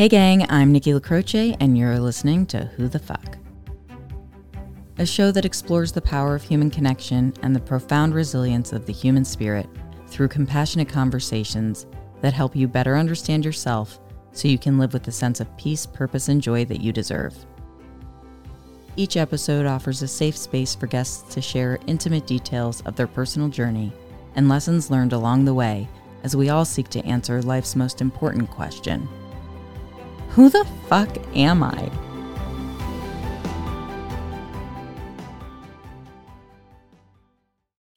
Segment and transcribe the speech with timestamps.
[0.00, 3.36] Hey, gang, I'm Nikki LaCroce, and you're listening to Who the Fuck?
[4.96, 8.94] A show that explores the power of human connection and the profound resilience of the
[8.94, 9.68] human spirit
[10.06, 11.84] through compassionate conversations
[12.22, 14.00] that help you better understand yourself
[14.32, 17.36] so you can live with the sense of peace, purpose, and joy that you deserve.
[18.96, 23.50] Each episode offers a safe space for guests to share intimate details of their personal
[23.50, 23.92] journey
[24.34, 25.86] and lessons learned along the way
[26.24, 29.06] as we all seek to answer life's most important question
[30.34, 31.90] Who the fuck am I?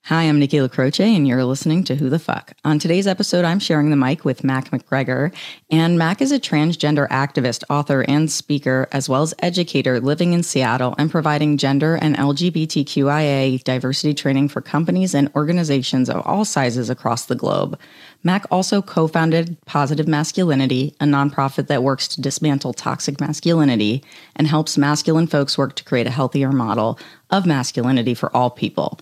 [0.08, 2.54] Hi, I'm Nikki LaCroce, and you're listening to Who the Fuck.
[2.66, 5.34] On today's episode, I'm sharing the mic with Mac McGregor.
[5.72, 10.44] And Mac is a transgender activist, author, and speaker, as well as educator living in
[10.44, 16.90] Seattle and providing gender and LGBTQIA diversity training for companies and organizations of all sizes
[16.90, 17.80] across the globe.
[18.24, 24.02] Mac also co founded Positive Masculinity, a nonprofit that works to dismantle toxic masculinity
[24.36, 26.98] and helps masculine folks work to create a healthier model
[27.32, 29.00] of masculinity for all people.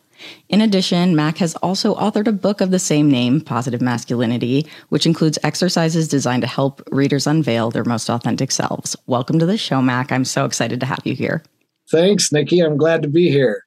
[0.49, 5.05] In addition, Mac has also authored a book of the same name, Positive Masculinity, which
[5.05, 8.95] includes exercises designed to help readers unveil their most authentic selves.
[9.07, 10.11] Welcome to the show, Mac.
[10.11, 11.43] I'm so excited to have you here.
[11.89, 12.59] Thanks, Nikki.
[12.59, 13.65] I'm glad to be here.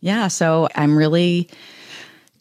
[0.00, 1.48] Yeah, so I'm really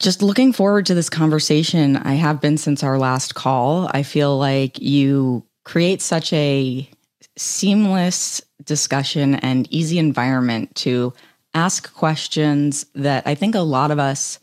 [0.02, 1.96] just looking forward to this conversation.
[1.96, 3.90] I have been since our last call.
[3.94, 6.90] I feel like you create such a
[7.38, 11.14] seamless discussion and easy environment to
[11.54, 14.40] ask questions that I think a lot of us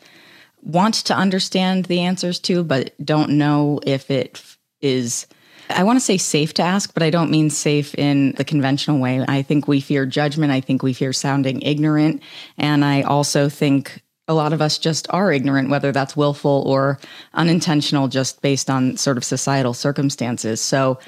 [0.63, 4.41] want to understand the answers to, but don't know if it
[4.81, 5.27] is.
[5.71, 9.01] I want to say safe to ask, but I don't mean safe in the conventional
[9.01, 9.25] way.
[9.27, 10.53] I think we fear judgment.
[10.53, 12.23] I think we fear sounding ignorant.
[12.57, 16.99] And I also think a lot of us just are ignorant, whether that's willful or
[17.35, 20.61] unintentional, just based on sort of societal circumstances.
[20.61, 20.99] So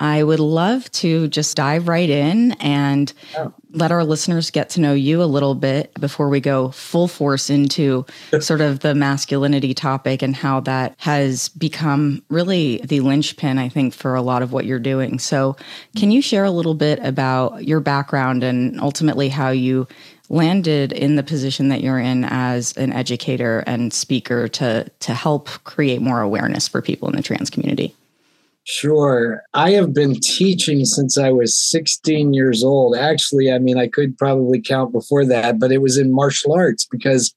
[0.00, 3.52] I would love to just dive right in and oh.
[3.72, 7.50] let our listeners get to know you a little bit before we go full force
[7.50, 8.06] into
[8.38, 13.92] sort of the masculinity topic and how that has become really the linchpin, I think,
[13.92, 15.18] for a lot of what you're doing.
[15.18, 15.56] So,
[15.96, 19.88] can you share a little bit about your background and ultimately how you
[20.28, 25.48] landed in the position that you're in as an educator and speaker to to help
[25.64, 27.94] create more awareness for people in the trans community?
[28.64, 29.42] Sure.
[29.54, 32.96] I have been teaching since I was 16 years old.
[32.96, 36.86] Actually, I mean, I could probably count before that, but it was in martial arts
[36.90, 37.34] because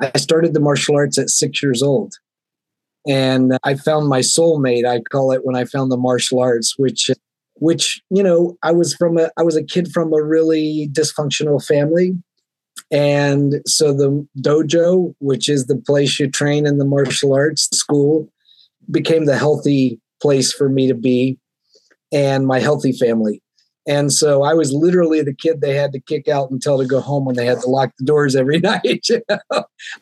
[0.00, 2.14] I started the martial arts at six years old.
[3.06, 7.10] And I found my soulmate, I call it, when I found the martial arts, which
[7.60, 11.64] which you know i was from a i was a kid from a really dysfunctional
[11.64, 12.16] family
[12.90, 18.28] and so the dojo which is the place you train in the martial arts school
[18.90, 21.38] became the healthy place for me to be
[22.12, 23.42] and my healthy family.
[23.88, 26.86] And so I was literally the kid they had to kick out and tell to
[26.86, 29.06] go home when they had to lock the doors every night.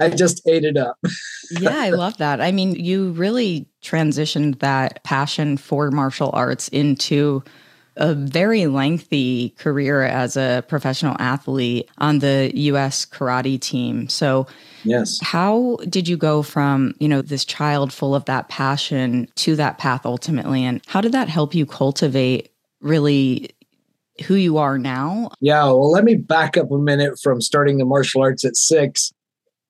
[0.01, 0.99] I just ate it up.
[1.51, 2.41] yeah, I love that.
[2.41, 7.43] I mean, you really transitioned that passion for martial arts into
[7.99, 14.09] a very lengthy career as a professional athlete on the US karate team.
[14.09, 14.47] So,
[14.85, 15.19] yes.
[15.23, 19.79] How did you go from, you know, this child full of that passion to that
[19.79, 22.51] path ultimately and how did that help you cultivate
[22.81, 23.51] really
[24.25, 25.31] who you are now?
[25.41, 29.13] Yeah, well, let me back up a minute from starting the martial arts at 6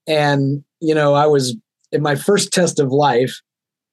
[0.06, 1.56] and, you know, I was
[1.92, 3.40] in my first test of life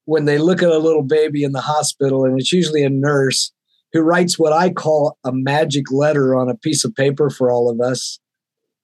[0.06, 3.52] when they look at a little baby in the hospital and it's usually a nurse
[3.96, 7.70] who writes what I call a magic letter on a piece of paper for all
[7.70, 8.20] of us.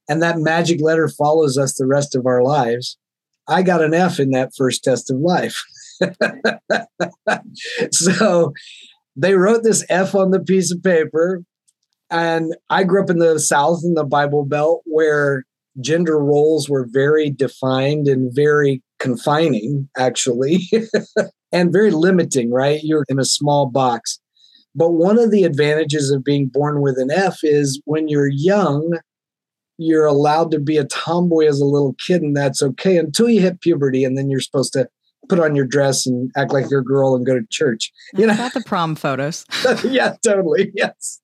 [0.08, 2.98] And that magic letter follows us the rest of our lives.
[3.46, 5.62] I got an F in that first test of life.
[7.92, 8.54] so
[9.18, 11.44] they wrote this F on the piece of paper.
[12.10, 15.44] And I grew up in the South in the Bible Belt where
[15.82, 20.70] gender roles were very defined and very confining, actually,
[21.52, 22.80] and very limiting, right?
[22.82, 24.22] You're in a small box.
[24.74, 28.98] But one of the advantages of being born with an F is when you're young,
[29.78, 33.42] you're allowed to be a tomboy as a little kid, and that's okay until you
[33.42, 34.88] hit puberty, and then you're supposed to
[35.30, 37.92] put on your dress and act like you're a girl and go to church.
[38.14, 39.46] You know, about the prom photos.
[39.84, 40.72] yeah, totally.
[40.76, 41.22] Yes,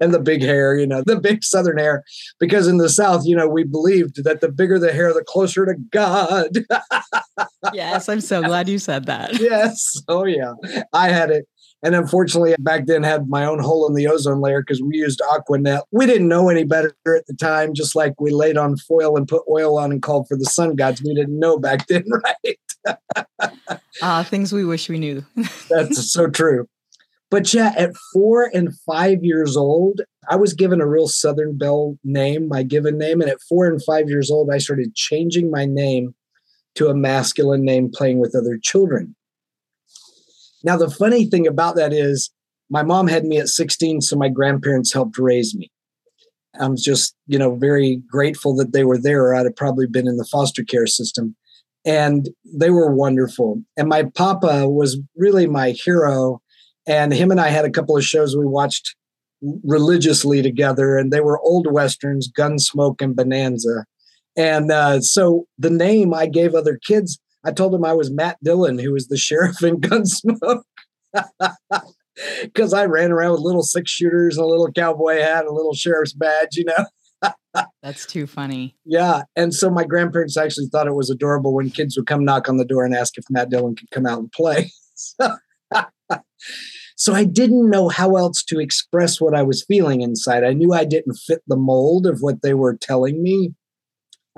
[0.00, 0.76] and the big hair.
[0.76, 2.04] You know, the big Southern hair,
[2.38, 5.66] because in the South, you know, we believed that the bigger the hair, the closer
[5.66, 6.64] to God.
[7.72, 9.40] yes, I'm so glad you said that.
[9.40, 10.02] yes.
[10.08, 10.54] Oh yeah,
[10.92, 11.46] I had it
[11.82, 15.20] and unfortunately, back then had my own hole in the ozone layer because we used
[15.30, 15.82] Aquanet.
[15.92, 19.28] We didn't know any better at the time, just like we laid on foil and
[19.28, 21.02] put oil on and called for the sun gods.
[21.02, 22.96] We didn't know back then, right?
[24.00, 25.24] uh, things we wish we knew.
[25.68, 26.66] That's so true.
[27.30, 30.00] But yeah, at four and five years old,
[30.30, 33.20] I was given a real Southern Belle name, my given name.
[33.20, 36.14] And at four and five years old, I started changing my name
[36.76, 39.15] to a masculine name, playing with other children.
[40.64, 42.30] Now, the funny thing about that is
[42.70, 45.70] my mom had me at 16, so my grandparents helped raise me.
[46.58, 49.26] I'm just, you know, very grateful that they were there.
[49.26, 51.36] or I'd have probably been in the foster care system.
[51.84, 53.62] And they were wonderful.
[53.76, 56.40] And my papa was really my hero.
[56.86, 58.96] And him and I had a couple of shows we watched
[59.64, 63.84] religiously together, and they were old westerns, Gunsmoke and Bonanza.
[64.36, 68.38] And uh, so the name I gave other kids, I told him I was Matt
[68.42, 70.62] Dillon, who was the sheriff in Gunsmoke.
[72.42, 75.54] because I ran around with little six shooters and a little cowboy hat, and a
[75.54, 77.32] little sheriff's badge, you know.
[77.82, 78.76] That's too funny.
[78.84, 79.22] Yeah.
[79.36, 82.56] And so my grandparents actually thought it was adorable when kids would come knock on
[82.56, 84.70] the door and ask if Matt Dillon could come out and play.
[86.96, 90.44] so I didn't know how else to express what I was feeling inside.
[90.44, 93.54] I knew I didn't fit the mold of what they were telling me.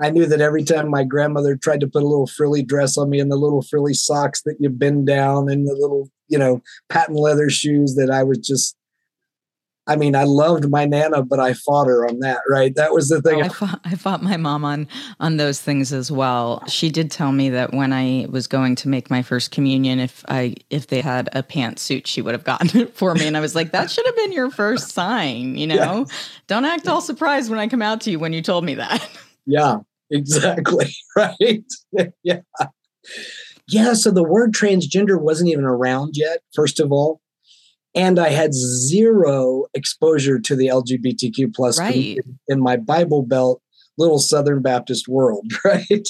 [0.01, 3.09] I knew that every time my grandmother tried to put a little frilly dress on
[3.09, 6.61] me and the little frilly socks that you bend down and the little you know,
[6.87, 8.75] patent leather shoes that I was just
[9.87, 12.75] I mean, I loved my nana, but I fought her on that, right?
[12.75, 13.41] That was the thing.
[13.41, 14.87] Oh, I, fought, I fought my mom on
[15.19, 16.63] on those things as well.
[16.67, 20.23] She did tell me that when I was going to make my first communion, if
[20.29, 23.25] I if they had a pantsuit, she would have gotten it for me.
[23.25, 26.05] And I was like, that should have been your first sign, you know?
[26.45, 29.09] Don't act all surprised when I come out to you when you told me that.
[29.47, 29.77] Yeah,
[30.09, 30.93] exactly.
[31.15, 31.63] Right.
[32.23, 32.41] yeah
[33.69, 37.21] yeah, so the word transgender wasn't even around yet, first of all.
[37.95, 42.17] And I had zero exposure to the LGBTQ plus right.
[42.47, 43.61] in my Bible Belt
[43.97, 46.07] little Southern Baptist world, right?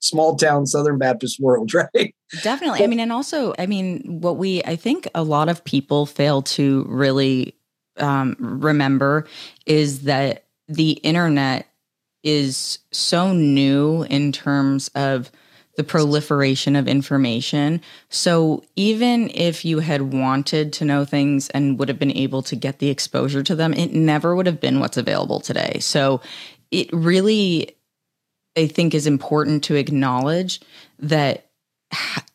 [0.00, 2.14] Small town Southern Baptist world, right?
[2.42, 2.84] Definitely.
[2.84, 6.42] I mean, and also, I mean, what we, I think a lot of people fail
[6.42, 7.56] to really
[7.98, 9.26] um, remember
[9.64, 11.68] is that the internet
[12.26, 15.30] is so new in terms of
[15.76, 17.80] the proliferation of information.
[18.08, 22.56] So even if you had wanted to know things and would have been able to
[22.56, 25.78] get the exposure to them, it never would have been what's available today.
[25.80, 26.20] So
[26.70, 27.76] it really,
[28.56, 30.60] I think, is important to acknowledge
[30.98, 31.46] that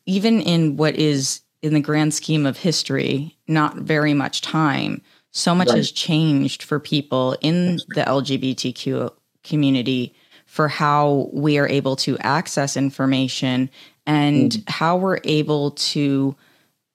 [0.06, 5.02] even in what is, in the grand scheme of history, not very much time,
[5.32, 5.78] so much right.
[5.78, 9.12] has changed for people in the LGBTQ
[9.44, 10.14] community
[10.46, 13.70] for how we are able to access information
[14.06, 14.70] and mm.
[14.70, 16.36] how we're able to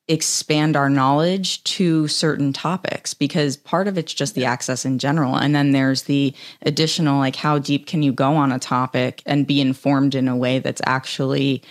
[0.08, 5.36] expand our knowledge to certain topics because part of it's just the access in general.
[5.36, 9.46] And then there's the additional like how deep can you go on a topic and
[9.46, 11.62] be informed in a way that's actually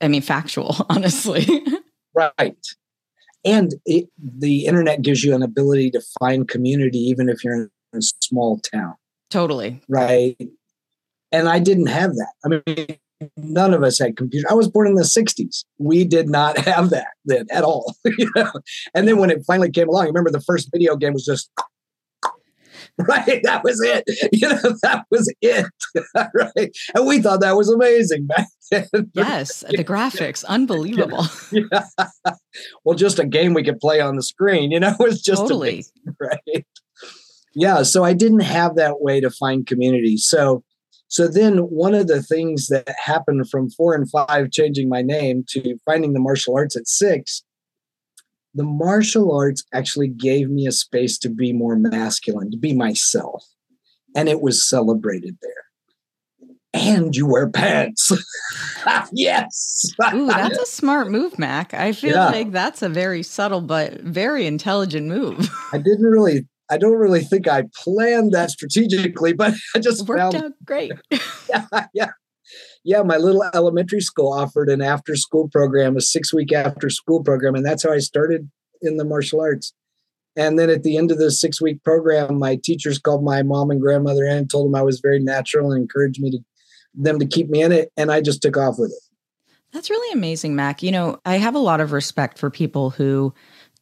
[0.00, 1.46] i mean factual honestly.
[2.14, 2.66] Right.
[3.44, 7.70] And it, the internet gives you an ability to find community even if you're in
[7.94, 8.94] a small town
[9.30, 10.36] totally right
[11.32, 12.32] and I didn't have that.
[12.44, 12.98] I mean,
[13.36, 14.50] none of us had computers.
[14.50, 15.64] I was born in the 60s.
[15.78, 17.94] We did not have that then at all.
[18.04, 18.52] you know?
[18.94, 21.50] And then when it finally came along, I remember the first video game was just
[22.98, 23.40] right.
[23.44, 24.04] That was it.
[24.32, 25.66] You know, that was it.
[26.34, 26.76] right.
[26.94, 29.10] And we thought that was amazing back then.
[29.14, 31.26] Yes, the graphics, unbelievable.
[31.52, 31.84] Yeah.
[32.84, 35.42] Well, just a game we could play on the screen, you know, it was just
[35.42, 36.66] totally amazing, right.
[37.54, 37.82] Yeah.
[37.82, 40.16] So I didn't have that way to find community.
[40.16, 40.62] So
[41.10, 45.44] so then one of the things that happened from four and five changing my name
[45.48, 47.42] to finding the martial arts at six,
[48.54, 53.44] the martial arts actually gave me a space to be more masculine, to be myself.
[54.14, 55.52] And it was celebrated there.
[56.72, 58.12] And you wear pants.
[59.12, 59.84] yes.
[60.14, 61.74] Ooh, that's a smart move, Mac.
[61.74, 62.26] I feel yeah.
[62.26, 65.50] like that's a very subtle but very intelligent move.
[65.72, 70.20] I didn't really I don't really think I planned that strategically, but I just worked
[70.20, 70.92] found, out great.
[71.48, 72.10] yeah, yeah,
[72.84, 73.02] yeah.
[73.02, 77.54] My little elementary school offered an after school program, a six week after school program,
[77.54, 78.48] and that's how I started
[78.82, 79.74] in the martial arts.
[80.36, 83.70] And then at the end of the six week program, my teachers called my mom
[83.70, 86.38] and grandmother in and told them I was very natural and encouraged me to
[86.94, 89.10] them to keep me in it, and I just took off with it.
[89.72, 90.82] That's really amazing, Mac.
[90.82, 93.32] You know, I have a lot of respect for people who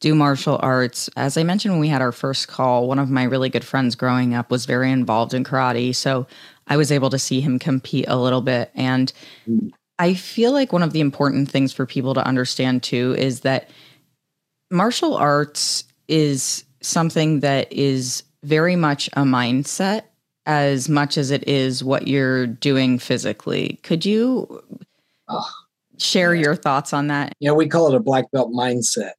[0.01, 1.11] do martial arts.
[1.17, 3.95] As I mentioned when we had our first call, one of my really good friends
[3.95, 5.95] growing up was very involved in karate.
[5.95, 6.27] So
[6.69, 8.71] I was able to see him compete a little bit.
[8.75, 9.13] And
[9.99, 13.71] I feel like one of the important things for people to understand too is that
[14.71, 20.03] martial arts is something that is very much a mindset
[20.47, 23.81] as much as it is what you're doing physically.
[23.83, 24.63] Could you
[25.29, 25.51] oh,
[25.99, 27.35] share your thoughts on that?
[27.41, 29.13] Yeah, we call it a black belt mindset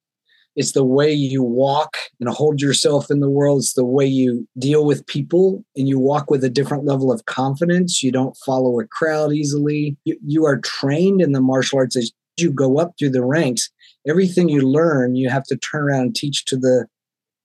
[0.60, 3.60] it's the way you walk and hold yourself in the world.
[3.60, 7.24] It's the way you deal with people and you walk with a different level of
[7.24, 8.04] confidence.
[8.04, 9.96] You don't follow a crowd easily.
[10.04, 11.96] You, you are trained in the martial arts.
[11.96, 13.70] As you go up through the ranks
[14.08, 16.88] everything you learn you have to turn around and teach to the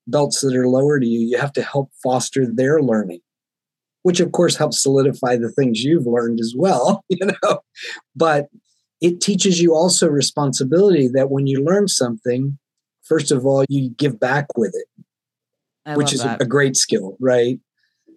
[0.07, 1.21] belts that are lower to you.
[1.21, 3.21] You have to help foster their learning
[4.03, 7.61] which of course helps solidify the things you've learned as well you know?
[8.15, 8.47] But
[9.01, 12.57] it teaches you also responsibility that when you learn something
[13.05, 15.05] first of all you give back with it
[15.87, 16.41] I which is that.
[16.41, 17.59] a great skill right?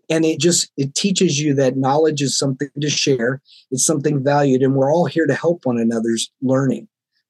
[0.09, 3.41] And it just it teaches you that knowledge is something to share.
[3.71, 6.87] It's something valued and we're all here to help one another's learning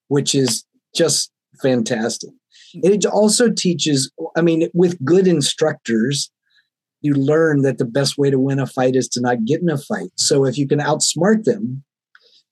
[0.10, 0.64] which is
[0.96, 2.30] just fantastic.
[2.76, 2.94] Mm-hmm.
[2.94, 6.32] It also teaches i mean with good instructors
[7.02, 9.70] you learn that the best way to win a fight is to not get in
[9.70, 10.10] a fight.
[10.16, 11.84] So if you can outsmart them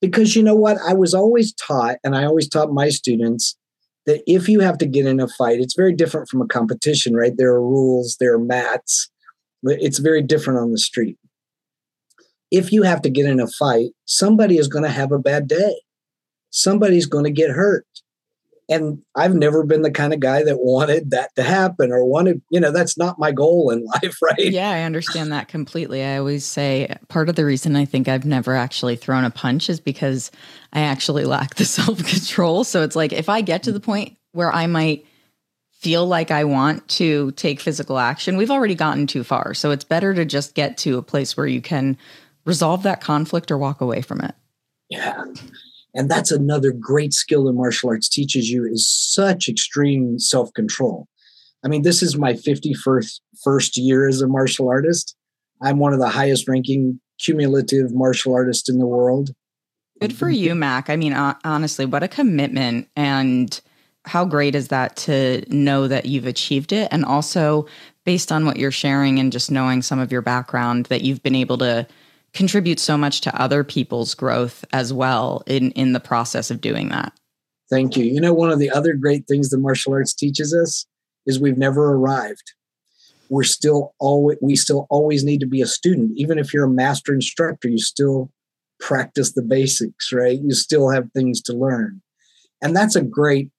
[0.02, 0.78] because you know what?
[0.88, 3.58] I was always taught and i always taught my students
[4.06, 7.14] that if you have to get in a fight it's very different from a competition
[7.16, 7.34] right?
[7.38, 9.10] There are rules there are mats
[9.64, 11.18] it's very different on the street.
[12.52, 15.48] If you have to get in a fight somebody is going to have a bad
[15.48, 15.82] day.
[16.52, 17.86] Somebody's going to get hurt
[18.70, 22.42] and i've never been the kind of guy that wanted that to happen or wanted
[22.50, 26.04] you know that's not my goal in life right Yeah, I understand that completely.
[26.04, 29.70] I always say part of the reason I think I've never actually thrown a punch
[29.70, 30.32] is because
[30.74, 32.64] I actually lack the self control.
[32.64, 35.06] So it's like if I get to the point where I might
[35.72, 39.54] feel like I want to take physical action, we've already gotten too far.
[39.54, 41.98] So it's better to just get to a place where you can
[42.46, 44.36] resolve that conflict or walk away from it.
[44.90, 45.26] Yeah.
[45.96, 51.08] And that's another great skill that martial arts teaches you is such extreme self-control.
[51.64, 55.16] I mean, this is my 51st first year as a martial artist.
[55.62, 59.32] I'm one of the highest ranking cumulative martial artists in the world.
[60.02, 60.90] Good for you, Mac.
[60.90, 63.60] I mean, honestly, what a commitment and
[64.04, 67.66] how great is that to know that you've achieved it and also
[68.04, 71.34] based on what you're sharing and just knowing some of your background that you've been
[71.34, 71.88] able to
[72.36, 76.90] contribute so much to other people's growth as well in in the process of doing
[76.90, 77.14] that.
[77.70, 78.06] Thank you.
[78.06, 80.86] You know, one of the other great things the martial arts teaches us
[81.26, 82.54] is we've never arrived.
[83.30, 86.12] We're still always we still always need to be a student.
[86.16, 88.30] Even if you're a master instructor, you still
[88.80, 90.40] practice the basics, right?
[90.40, 92.02] You still have things to learn.
[92.62, 93.50] And that's a great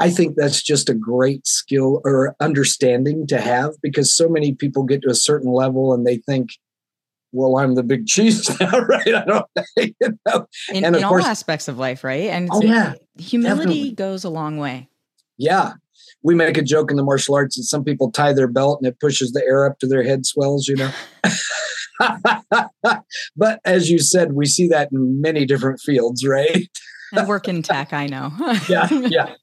[0.00, 4.84] I think that's just a great skill or understanding to have because so many people
[4.84, 6.50] get to a certain level and they think,
[7.32, 9.14] well, I'm the big cheese now, right?
[9.14, 10.46] I don't, you know.
[10.72, 12.30] In, And of in all course- aspects of life, right?
[12.30, 13.92] And Oh, yeah, humility definitely.
[13.92, 14.88] goes a long way.
[15.36, 15.74] Yeah.
[16.22, 18.88] We make a joke in the martial arts that some people tie their belt and
[18.88, 20.90] it pushes the air up to their head swells, you know.
[23.36, 26.68] but as you said, we see that in many different fields, right?
[27.12, 28.32] And work in tech, I know.
[28.68, 29.34] yeah, yeah,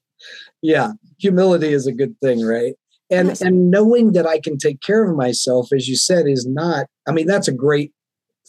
[0.62, 0.92] yeah.
[1.18, 2.74] Humility is a good thing, right?
[3.10, 3.40] And Yes.
[3.40, 6.86] and knowing that I can take care of myself, as you said, is not.
[7.06, 7.92] I mean, that's a great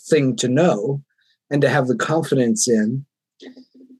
[0.09, 1.03] thing to know
[1.51, 3.05] and to have the confidence in.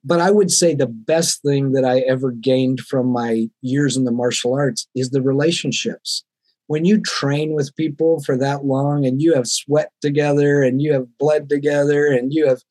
[0.04, 4.06] But I would say the best thing that I ever gained from my years in
[4.06, 6.24] the martial arts is the relationships.
[6.68, 10.94] When you train with people for that long and you have sweat together and you
[10.94, 12.62] have bled together and you have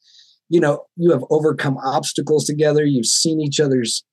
[0.48, 4.04] you know you have overcome obstacles together you've seen each other's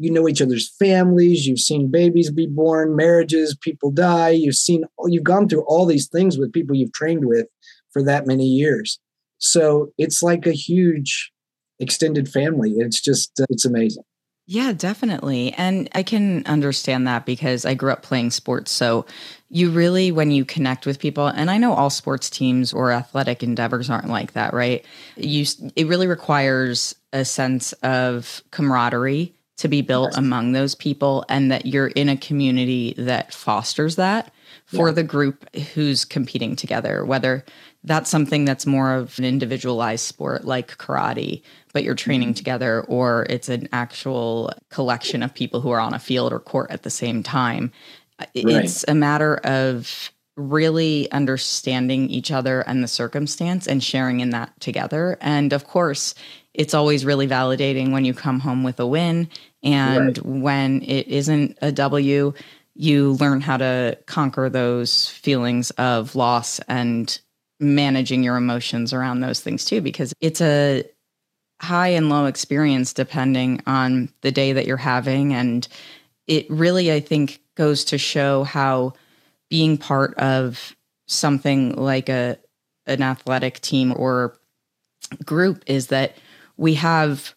[0.00, 4.84] you know each other's families you've seen babies be born marriages people die you've seen
[5.06, 7.46] you've gone through all these things with people you've trained with
[7.92, 8.98] for that many years
[9.38, 11.30] so it's like a huge
[11.78, 14.02] extended family it's just uh, it's amazing
[14.46, 15.52] Yeah, definitely.
[15.56, 18.72] And I can understand that because I grew up playing sports.
[18.72, 19.06] So
[19.48, 23.44] you really, when you connect with people, and I know all sports teams or athletic
[23.44, 24.84] endeavors aren't like that, right?
[25.16, 25.44] You,
[25.76, 30.18] it really requires a sense of camaraderie to be built Yes.
[30.18, 34.32] among those people and that you're in a community that fosters that
[34.64, 34.94] for Yeah.
[34.94, 37.44] the group who's competing together, whether
[37.84, 41.42] that's something that's more of an individualized sport like karate,
[41.74, 42.34] but you're training mm-hmm.
[42.36, 46.70] together, or it's an actual collection of people who are on a field or court
[46.70, 47.70] at the same time.
[48.18, 54.30] I- It's a matter of really understanding each other and the circumstance and sharing in
[54.30, 55.18] that together.
[55.20, 56.14] And of course,
[56.54, 59.28] it's always really validating when you come home with a win.
[59.62, 62.32] And when it isn't a W,
[62.74, 67.20] you learn how to conquer those feelings of loss and
[67.58, 70.84] managing your emotions around those things too, because it's a
[71.60, 75.34] high and low experience depending on the day that you're having.
[75.34, 75.68] And
[76.26, 78.94] it really, I think, goes to show how
[79.50, 80.74] being part of
[81.06, 82.38] something like a
[82.86, 84.38] an athletic team or
[85.24, 86.16] group is that
[86.56, 87.34] we have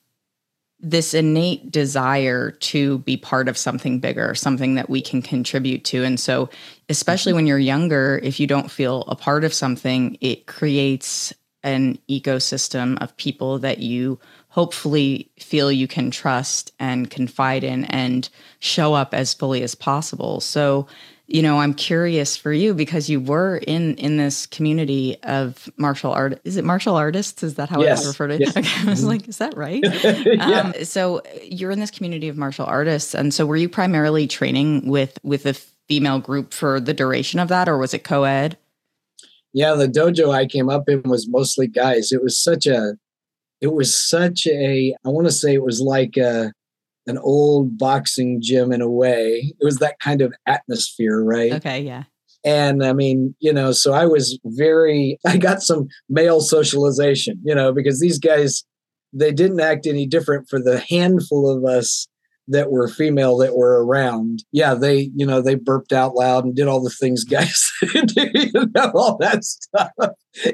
[0.83, 6.03] this innate desire to be part of something bigger, something that we can contribute to.
[6.03, 6.49] And so,
[6.89, 11.97] especially when you're younger, if you don't feel a part of something, it creates an
[12.09, 18.27] ecosystem of people that you hopefully feel you can trust and confide in and
[18.59, 20.41] show up as fully as possible.
[20.41, 20.85] So,
[21.33, 26.13] you know i'm curious for you because you were in in this community of martial
[26.13, 27.43] art is it martial artists?
[27.43, 27.99] Is that how yes.
[27.99, 28.55] it's referred to yes.
[28.55, 28.87] okay.
[28.87, 29.83] I was like is that right?
[30.23, 30.59] Yeah.
[30.59, 34.87] um, so you're in this community of martial artists and so were you primarily training
[34.87, 35.53] with with a
[35.89, 38.57] female group for the duration of that or was it co-ed?
[39.53, 42.11] Yeah the dojo i came up in was mostly guys.
[42.11, 42.93] It was such a
[43.59, 46.53] it was such a i want to say it was like a
[47.07, 49.53] an old boxing gym in a way.
[49.59, 51.53] It was that kind of atmosphere, right?
[51.53, 52.03] Okay, yeah.
[52.45, 57.55] And I mean, you know, so I was very, I got some male socialization, you
[57.55, 58.63] know, because these guys,
[59.13, 62.07] they didn't act any different for the handful of us
[62.47, 64.43] that were female that were around.
[64.51, 68.29] Yeah, they, you know, they burped out loud and did all the things guys do,
[68.33, 69.91] you know, all that stuff.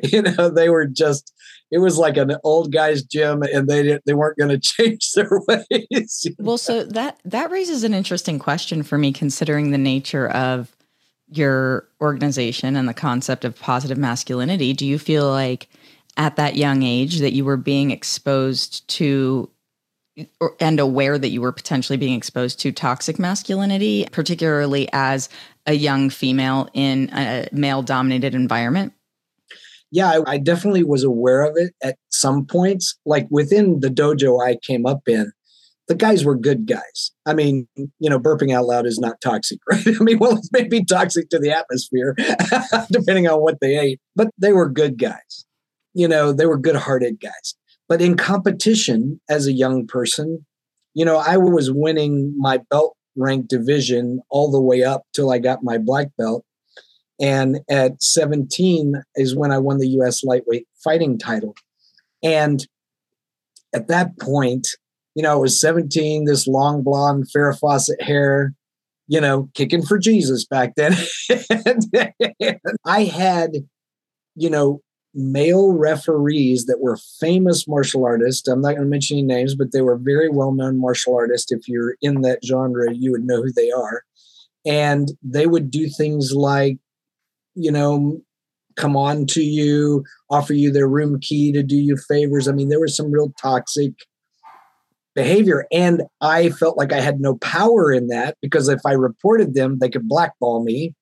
[0.03, 1.33] You know, they were just
[1.71, 5.29] it was like an old guy's gym and they they weren't going to change their
[5.47, 6.27] ways.
[6.37, 10.75] Well, so that that raises an interesting question for me considering the nature of
[11.31, 14.73] your organization and the concept of positive masculinity.
[14.73, 15.69] Do you feel like
[16.17, 19.49] at that young age that you were being exposed to
[20.59, 25.29] and aware that you were potentially being exposed to toxic masculinity, particularly as
[25.65, 28.91] a young female in a male dominated environment?
[29.91, 32.97] Yeah, I, I, definitely was aware of it at some points.
[33.05, 35.31] Like within the dojo I came up in,
[35.87, 37.11] the guys were good guys.
[37.25, 39.85] I mean, you know, burping out loud is not toxic, right?
[39.87, 42.15] I mean, well, it may be toxic to the atmosphere,
[42.91, 45.45] depending on what they ate, but they were good guys.
[45.93, 47.55] You know, they were good hearted guys.
[47.87, 50.45] But in competition as a young person,
[50.93, 55.39] you know, I was winning my belt rank division all the way up till I
[55.39, 56.45] got my black belt
[57.19, 61.55] and at 17 is when I won the US lightweight fighting title.
[62.23, 62.65] And
[63.73, 64.67] at that point,
[65.15, 68.53] you know, I was 17, this long blonde Farrah Fawcett hair,
[69.07, 70.95] you know, kicking for Jesus back then.
[72.85, 73.51] I had,
[74.35, 74.81] you know,
[75.13, 78.47] male referees that were famous martial artists.
[78.47, 81.51] I'm not going to mention any names, but they were very well known martial artists.
[81.51, 84.03] If you're in that genre, you would know who they are.
[84.65, 86.77] And they would do things like
[87.59, 88.21] you know,
[88.75, 92.47] come on to you, offer you their room key to do you favors.
[92.47, 93.91] I mean, there was some real toxic
[95.15, 95.65] behavior.
[95.71, 99.79] And I felt like I had no power in that because if I reported them,
[99.79, 100.95] they could blackball me.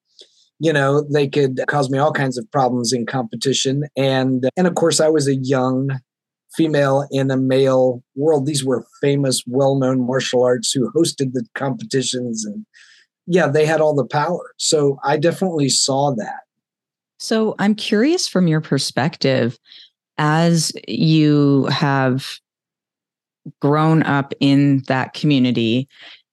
[0.60, 3.84] You know, they could cause me all kinds of problems in competition.
[3.96, 5.90] And and of course I was a young
[6.56, 8.48] female in a male world.
[8.48, 12.66] These were famous, well-known martial arts who hosted the competitions and
[13.28, 14.54] yeah, they had all the power.
[14.58, 16.47] So I definitely saw that.
[17.18, 19.58] So I'm curious from your perspective,
[20.18, 22.40] as you have
[23.62, 25.88] grown up in that community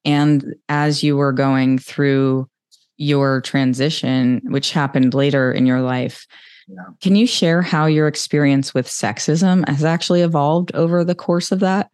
[0.04, 2.48] and as you were going through
[2.96, 6.26] your transition, which happened later in your life,
[6.68, 6.76] yeah.
[7.00, 11.60] can you share how your experience with sexism has actually evolved over the course of
[11.60, 11.90] that?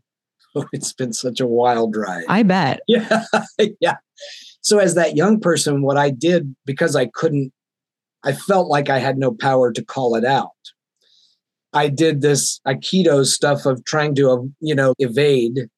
[0.57, 2.25] Oh, it's been such a wild ride.
[2.29, 2.81] I bet.
[2.89, 3.25] Yeah.
[3.81, 3.97] yeah.
[4.63, 7.53] So, as that young person, what I did because I couldn't
[8.25, 10.51] I felt like I had no power to call it out.
[11.73, 15.69] I did this Aikido stuff of trying to, um, you know, evade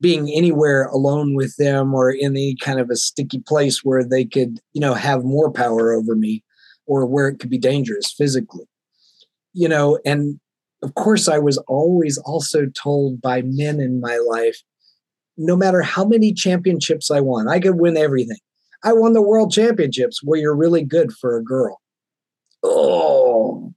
[0.00, 4.24] being anywhere alone with them or in any kind of a sticky place where they
[4.24, 6.42] could, you know, have more power over me
[6.86, 8.66] or where it could be dangerous physically.
[9.54, 10.40] You know, and
[10.82, 14.60] of course, I was always also told by men in my life
[15.36, 18.38] no matter how many championships I won, I could win everything.
[18.84, 21.80] I won the world championships where you're really good for a girl.
[22.62, 23.72] Oh.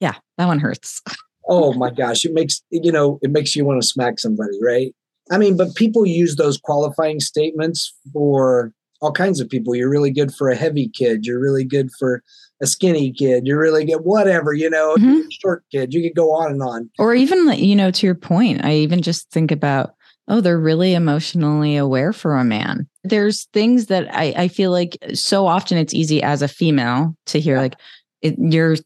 [0.00, 1.02] Yeah, that one hurts.
[1.48, 2.24] oh my gosh.
[2.24, 4.94] It makes, you know, it makes you want to smack somebody, right?
[5.30, 9.74] I mean, but people use those qualifying statements for all kinds of people.
[9.74, 11.24] You're really good for a heavy kid.
[11.24, 12.22] You're really good for
[12.60, 13.46] a skinny kid.
[13.46, 15.20] You're really good, whatever, you know, mm-hmm.
[15.40, 15.94] short kid.
[15.94, 16.90] You could go on and on.
[16.98, 19.94] Or even, you know, to your point, I even just think about
[20.28, 22.88] oh, they're really emotionally aware for a man.
[23.04, 27.40] There's things that I, I feel like so often it's easy as a female to
[27.40, 27.74] hear like
[28.22, 28.76] it, you're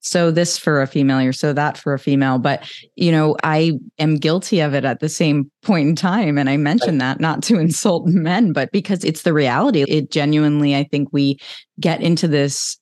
[0.00, 2.38] so this for a female, you're so that for a female.
[2.38, 6.38] But you know, I am guilty of it at the same point in time.
[6.38, 9.84] And I mention that not to insult men, but because it's the reality.
[9.88, 11.38] It genuinely, I think we
[11.80, 12.78] get into this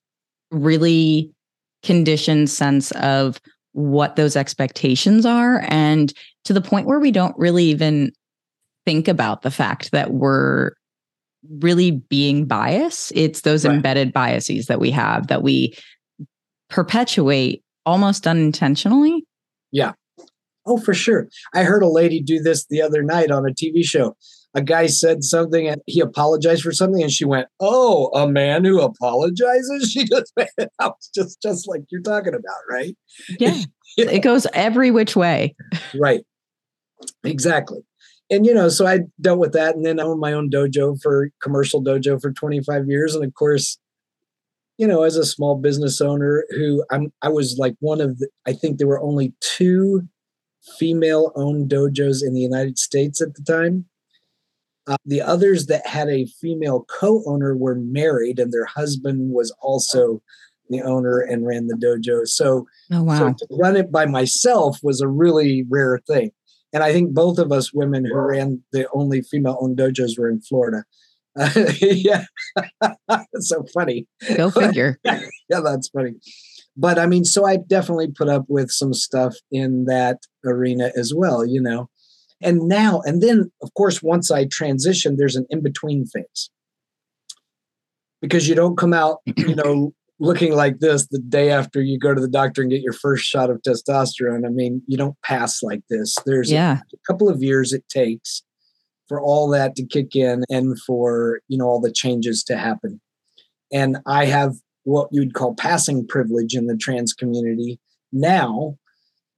[0.50, 1.31] really
[1.83, 3.40] conditioned sense of
[3.72, 6.12] what those expectations are and
[6.44, 8.12] to the point where we don't really even
[8.85, 10.72] think about the fact that we're
[11.59, 13.12] really being biased.
[13.14, 13.74] It's those right.
[13.74, 15.74] embedded biases that we have that we
[16.68, 19.24] perpetuate almost unintentionally.
[19.70, 19.92] Yeah.
[20.66, 21.28] Oh, for sure.
[21.54, 24.16] I heard a lady do this the other night on a TV show.
[24.54, 28.64] A guy said something and he apologized for something, and she went, "Oh, a man
[28.64, 32.96] who apologizes." She just went out just just like you're talking about, right?
[33.38, 33.62] Yeah,
[33.96, 35.54] it goes every which way.
[35.94, 36.24] right.
[37.24, 37.80] Exactly
[38.30, 41.00] and you know, so I dealt with that, and then I owned my own dojo
[41.02, 43.78] for commercial dojo for 25 years, and of course,
[44.78, 48.28] you know, as a small business owner, who I'm, I was like one of the,
[48.46, 50.08] I think there were only two
[50.78, 53.86] female-owned dojos in the United States at the time.
[54.87, 60.23] Uh, the others that had a female co-owner were married, and their husband was also
[60.71, 62.27] the owner and ran the dojo.
[62.27, 63.19] So, oh, wow.
[63.19, 66.31] so to run it by myself was a really rare thing.
[66.73, 70.31] And I think both of us women who ran the only female owned dojos were
[70.31, 70.85] in Florida.
[71.38, 72.25] Uh, yeah,
[73.33, 74.07] it's so funny.
[74.37, 74.99] Go figure.
[75.05, 76.14] yeah, that's funny.
[76.77, 81.12] But I mean, so I definitely put up with some stuff in that arena as
[81.14, 81.90] well, you know.
[82.42, 86.50] And now, and then, of course, once I transition, there's an in between phase
[88.22, 92.14] because you don't come out, you know, looking like this the day after you go
[92.14, 94.46] to the doctor and get your first shot of testosterone.
[94.46, 96.16] I mean, you don't pass like this.
[96.26, 96.79] There's yeah.
[96.79, 98.42] a, a couple of years it takes
[99.09, 103.00] for all that to kick in and for, you know, all the changes to happen.
[103.72, 107.81] And I have what you'd call passing privilege in the trans community
[108.12, 108.76] now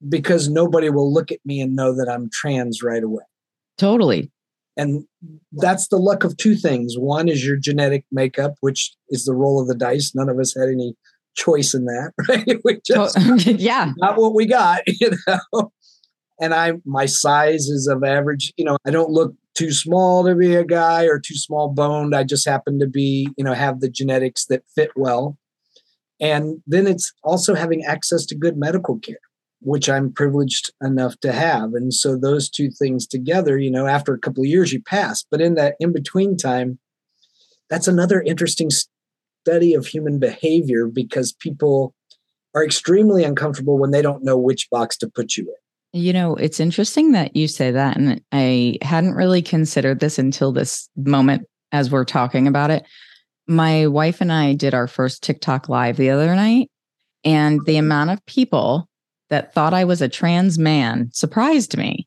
[0.08, 3.24] because nobody will look at me and know that I'm trans right away.
[3.78, 4.30] Totally.
[4.76, 5.04] And
[5.52, 6.94] that's the luck of two things.
[6.96, 10.14] One is your genetic makeup, which is the roll of the dice.
[10.14, 10.96] None of us had any
[11.34, 12.60] choice in that, right?
[12.64, 15.72] We just yeah, not what we got, you know.
[16.40, 20.34] And I my size is of average, you know, I don't look too small to
[20.34, 22.14] be a guy or too small boned.
[22.14, 25.36] I just happen to be, you know, have the genetics that fit well.
[26.20, 29.18] And then it's also having access to good medical care
[29.62, 31.74] which I'm privileged enough to have.
[31.74, 35.24] And so those two things together, you know, after a couple of years, you pass.
[35.30, 36.78] But in that in between time,
[37.70, 41.94] that's another interesting study of human behavior because people
[42.54, 46.00] are extremely uncomfortable when they don't know which box to put you in.
[46.00, 47.96] You know, it's interesting that you say that.
[47.96, 52.84] And I hadn't really considered this until this moment as we're talking about it.
[53.46, 56.70] My wife and I did our first TikTok live the other night,
[57.24, 58.88] and the amount of people
[59.32, 62.06] that thought I was a trans man surprised me.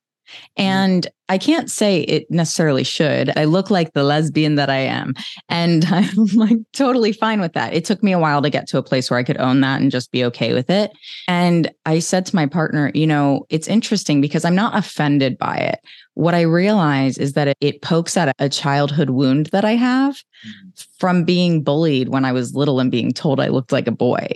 [0.58, 0.62] Mm-hmm.
[0.62, 3.36] And I can't say it necessarily should.
[3.36, 5.14] I look like the lesbian that I am.
[5.50, 7.74] And I'm like totally fine with that.
[7.74, 9.82] It took me a while to get to a place where I could own that
[9.82, 10.92] and just be okay with it.
[11.28, 15.58] And I said to my partner, you know, it's interesting because I'm not offended by
[15.58, 15.80] it.
[16.16, 20.70] What I realize is that it, pokes at a childhood wound that I have mm-hmm.
[20.98, 24.28] from being bullied when I was little and being told I looked like a boy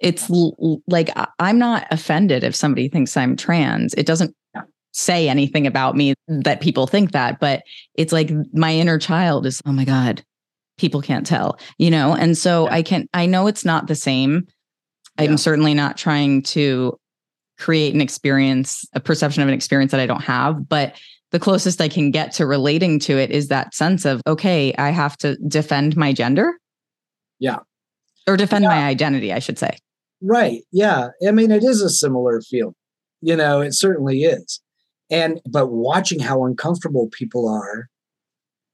[0.00, 3.94] it's l- like I'm not offended if somebody thinks I'm trans.
[3.94, 4.34] It doesn't
[4.92, 7.62] say anything about me that people think that, but
[7.94, 10.24] it's like my inner child is, oh my God,
[10.76, 12.14] people can't tell, you know?
[12.14, 12.74] And so yeah.
[12.74, 14.46] I can, I know it's not the same.
[15.18, 16.96] I'm certainly not trying to
[17.58, 20.98] create an experience, a perception of an experience that I don't have, but
[21.30, 24.90] the closest I can get to relating to it is that sense of, okay, I
[24.90, 26.58] have to defend my gender.
[27.38, 27.58] Yeah.
[28.26, 28.70] Or defend yeah.
[28.70, 29.76] my identity, I should say.
[30.22, 30.62] Right.
[30.72, 31.08] Yeah.
[31.26, 32.74] I mean, it is a similar feel.
[33.20, 34.60] You know, it certainly is.
[35.10, 37.88] And, but watching how uncomfortable people are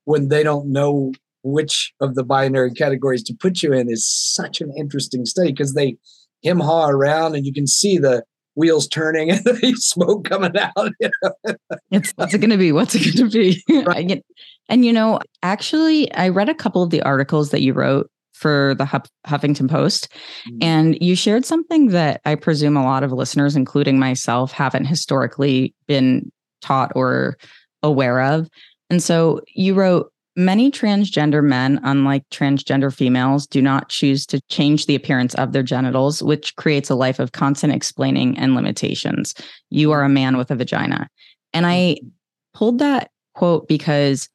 [0.04, 1.12] when they don't know
[1.42, 5.74] which of the binary categories to put you in is such an interesting study because
[5.74, 5.96] they
[6.42, 8.22] him haw around and you can see the
[8.54, 9.46] wheels turning and
[9.78, 10.92] smoke coming out.
[11.00, 11.54] You know?
[11.90, 12.72] it's, what's it going to be?
[12.72, 13.62] What's it going to be?
[13.84, 14.22] Right.
[14.68, 18.74] and, you know, actually, I read a couple of the articles that you wrote for
[18.78, 20.08] the Huff- Huffington Post.
[20.48, 20.58] Mm-hmm.
[20.62, 25.74] And you shared something that I presume a lot of listeners, including myself, haven't historically
[25.86, 27.36] been taught or
[27.82, 28.48] aware of.
[28.90, 34.86] And so you wrote, Many transgender men, unlike transgender females, do not choose to change
[34.86, 39.34] the appearance of their genitals, which creates a life of constant explaining and limitations.
[39.70, 41.08] You are a man with a vagina.
[41.52, 42.08] And I mm-hmm.
[42.52, 44.28] pulled that quote because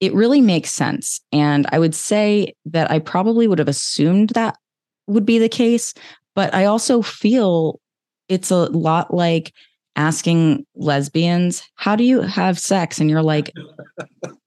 [0.00, 1.20] it really makes sense.
[1.32, 4.56] And I would say that I probably would have assumed that
[5.06, 5.92] would be the case.
[6.34, 7.78] But I also feel
[8.28, 9.52] it's a lot like
[9.96, 12.98] asking lesbians, How do you have sex?
[12.98, 13.52] And you're like,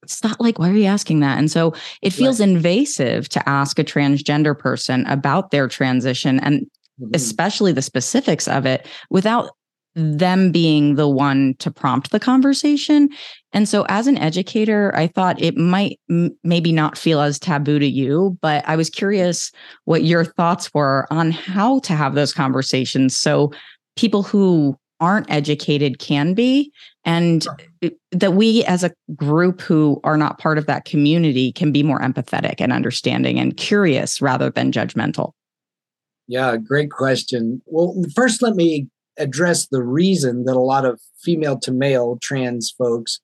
[0.06, 1.38] It's not like, why are you asking that?
[1.38, 2.48] And so it feels right.
[2.48, 6.38] invasive to ask a transgender person about their transition.
[6.40, 6.62] And
[7.00, 7.10] mm-hmm.
[7.14, 9.50] especially the specifics of it, without
[9.96, 13.08] them being the one to prompt the conversation.
[13.52, 17.78] And so, as an educator, I thought it might m- maybe not feel as taboo
[17.78, 19.50] to you, but I was curious
[19.86, 23.16] what your thoughts were on how to have those conversations.
[23.16, 23.52] So,
[23.96, 26.72] people who aren't educated can be,
[27.04, 27.46] and
[28.12, 32.00] that we as a group who are not part of that community can be more
[32.00, 35.32] empathetic and understanding and curious rather than judgmental.
[36.28, 37.62] Yeah, great question.
[37.66, 42.70] Well, first, let me address the reason that a lot of female to male trans
[42.70, 43.20] folks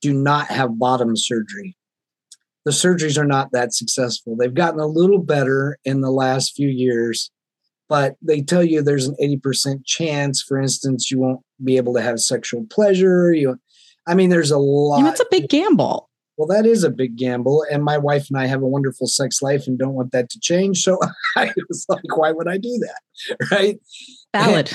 [0.00, 1.76] do not have bottom surgery.
[2.64, 4.36] The surgeries are not that successful.
[4.36, 7.30] They've gotten a little better in the last few years,
[7.88, 12.02] but they tell you there's an 80% chance, for instance, you won't be able to
[12.02, 13.32] have sexual pleasure.
[13.32, 13.58] You,
[14.06, 15.06] I mean, there's a lot.
[15.06, 16.08] It's a big gamble.
[16.36, 17.64] Well, that is a big gamble.
[17.70, 20.40] And my wife and I have a wonderful sex life and don't want that to
[20.40, 20.82] change.
[20.82, 20.98] So
[21.36, 23.00] I was like, why would I do that?
[23.50, 23.78] Right.
[24.34, 24.70] Valid.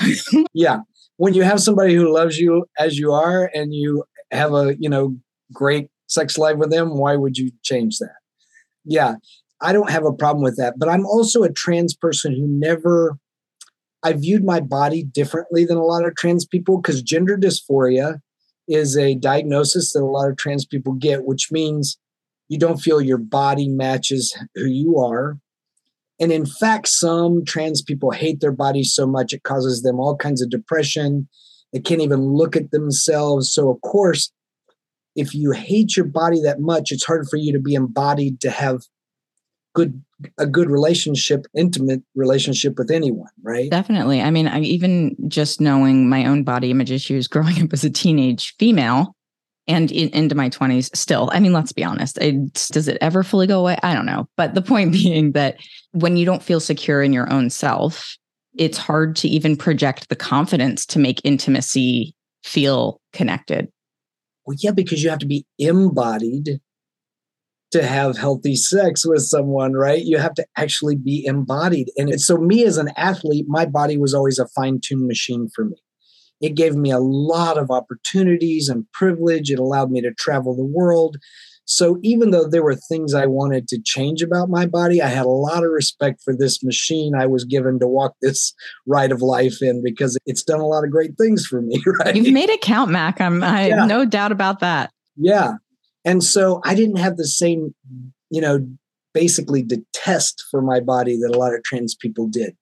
[0.52, 0.80] yeah.
[1.16, 4.88] When you have somebody who loves you as you are and you have a, you
[4.88, 5.16] know,
[5.52, 8.16] great sex life with them, why would you change that?
[8.84, 9.14] Yeah.
[9.62, 10.74] I don't have a problem with that.
[10.78, 13.16] But I'm also a trans person who never,
[14.02, 18.18] I viewed my body differently than a lot of trans people because gender dysphoria
[18.68, 21.98] is a diagnosis that a lot of trans people get, which means
[22.48, 25.38] you don't feel your body matches who you are.
[26.20, 30.16] And in fact, some trans people hate their bodies so much it causes them all
[30.16, 31.28] kinds of depression.
[31.72, 33.52] They can't even look at themselves.
[33.52, 34.30] So, of course,
[35.16, 38.50] if you hate your body that much, it's hard for you to be embodied to
[38.50, 38.82] have
[39.74, 40.02] good
[40.38, 43.70] a good relationship intimate relationship with anyone right?
[43.70, 44.20] Definitely.
[44.20, 47.90] I mean I, even just knowing my own body image issues growing up as a
[47.90, 49.16] teenage female
[49.68, 53.22] and in, into my 20s still i mean let's be honest it, does it ever
[53.22, 53.78] fully go away?
[53.84, 54.28] I don't know.
[54.36, 55.58] But the point being that
[55.92, 58.16] when you don't feel secure in your own self
[58.54, 63.68] it's hard to even project the confidence to make intimacy feel connected.
[64.46, 66.60] Well yeah because you have to be embodied
[67.72, 70.02] to have healthy sex with someone, right?
[70.02, 71.88] You have to actually be embodied.
[71.96, 75.64] And so, me as an athlete, my body was always a fine tuned machine for
[75.64, 75.76] me.
[76.40, 79.50] It gave me a lot of opportunities and privilege.
[79.50, 81.16] It allowed me to travel the world.
[81.64, 85.24] So, even though there were things I wanted to change about my body, I had
[85.24, 88.52] a lot of respect for this machine I was given to walk this
[88.86, 92.16] ride of life in because it's done a lot of great things for me, right?
[92.16, 93.20] You've made it count, Mac.
[93.20, 93.86] I'm I yeah.
[93.86, 94.90] no doubt about that.
[95.16, 95.54] Yeah.
[96.04, 97.74] And so I didn't have the same,
[98.30, 98.66] you know,
[99.14, 102.56] basically detest for my body that a lot of trans people did.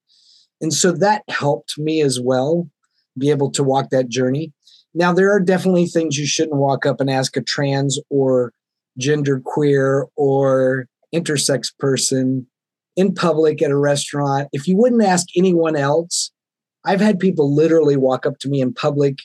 [0.60, 2.68] And so that helped me as well
[3.16, 4.52] be able to walk that journey.
[4.94, 8.52] Now, there are definitely things you shouldn't walk up and ask a trans or
[8.98, 12.46] gender queer or intersex person
[12.96, 14.48] in public at a restaurant.
[14.52, 16.30] If you wouldn't ask anyone else,
[16.84, 19.18] I've had people literally walk up to me in public,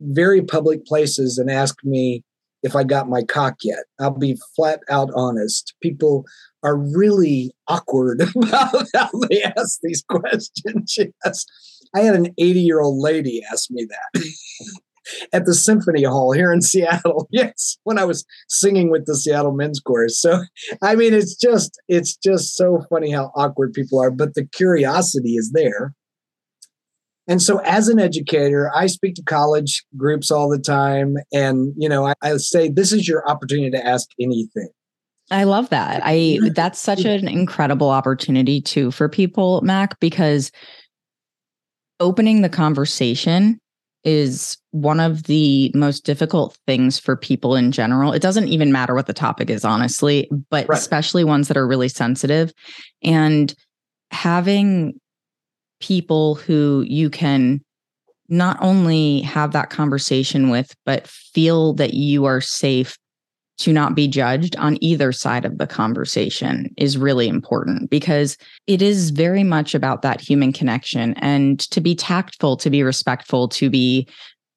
[0.00, 2.24] very public places, and ask me,
[2.62, 3.84] if I got my cock yet.
[4.00, 5.74] I'll be flat out honest.
[5.82, 6.24] People
[6.62, 10.98] are really awkward about how they ask these questions.
[10.98, 11.44] Yes.
[11.94, 14.24] I had an 80 year old lady ask me that
[15.32, 17.28] at the Symphony Hall here in Seattle.
[17.38, 20.20] Yes, when I was singing with the Seattle Men's Chorus.
[20.20, 20.42] So,
[20.82, 25.34] I mean, it's just it's just so funny how awkward people are, but the curiosity
[25.34, 25.94] is there.
[27.28, 31.16] And so, as an educator, I speak to college groups all the time.
[31.32, 34.68] And, you know, I, I say, this is your opportunity to ask anything.
[35.30, 36.00] I love that.
[36.04, 40.50] I that's such an incredible opportunity too for people, Mac, because
[42.00, 43.60] opening the conversation
[44.04, 48.12] is one of the most difficult things for people in general.
[48.12, 50.78] It doesn't even matter what the topic is, honestly, but right.
[50.78, 52.52] especially ones that are really sensitive.
[53.02, 53.54] And
[54.10, 54.98] having
[55.80, 57.60] people who you can
[58.28, 62.96] not only have that conversation with, but feel that you are safe
[63.58, 68.36] to not be judged on either side of the conversation is really important because
[68.68, 73.48] it is very much about that human connection and to be tactful, to be respectful,
[73.48, 74.06] to be,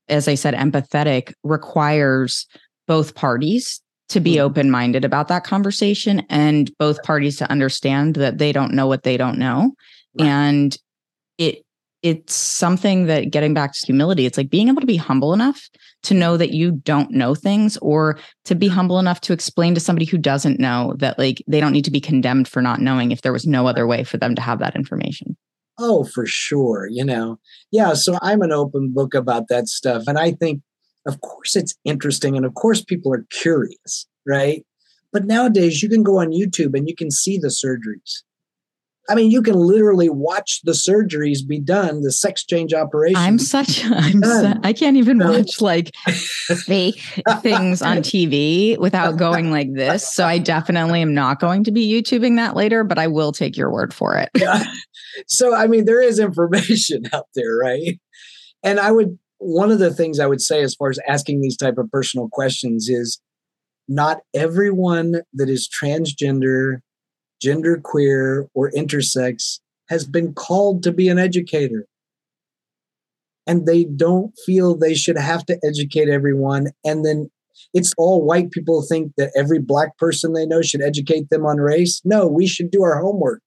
[0.08, 2.46] as I said, empathetic requires
[2.88, 4.46] both parties to be mm-hmm.
[4.46, 9.04] open minded about that conversation and both parties to understand that they don't know what
[9.04, 9.72] they don't know.
[10.20, 10.28] Right.
[10.28, 10.78] And
[11.38, 11.64] it
[12.04, 15.70] it's something that getting back to humility it's like being able to be humble enough
[16.04, 19.80] to know that you don't know things or to be humble enough to explain to
[19.80, 23.12] somebody who doesn't know that like they don't need to be condemned for not knowing
[23.12, 25.38] if there was no other way for them to have that information.
[25.78, 27.40] Oh for sure you know?
[27.72, 30.62] Yeah so i'm an open book about that stuff and i think
[31.08, 34.64] of course it's interesting and of course people are curious right?
[35.12, 38.24] But nowadays you can go on youtube and you can see the surgeries
[39.10, 43.18] I mean, you can literally watch the surgeries be done, the sex change operation.
[43.18, 45.92] I'm such I'm su- I can't even watch like
[46.66, 47.02] fake
[47.42, 50.14] things on TV without going like this.
[50.14, 53.58] So I definitely am not going to be YouTubing that later, but I will take
[53.58, 54.30] your word for it.
[54.36, 54.64] yeah.
[55.28, 58.00] So I mean, there is information out there, right?
[58.64, 61.58] And I would one of the things I would say as far as asking these
[61.58, 63.20] type of personal questions is
[63.88, 66.78] not everyone that is transgender
[67.44, 71.88] genderqueer, or intersex has been called to be an educator.
[73.48, 76.68] And they don't feel they should have to educate everyone.
[76.86, 77.30] And then
[77.74, 81.58] it's all white people think that every black person they know should educate them on
[81.58, 82.02] race.
[82.06, 83.42] No, we should do our homework.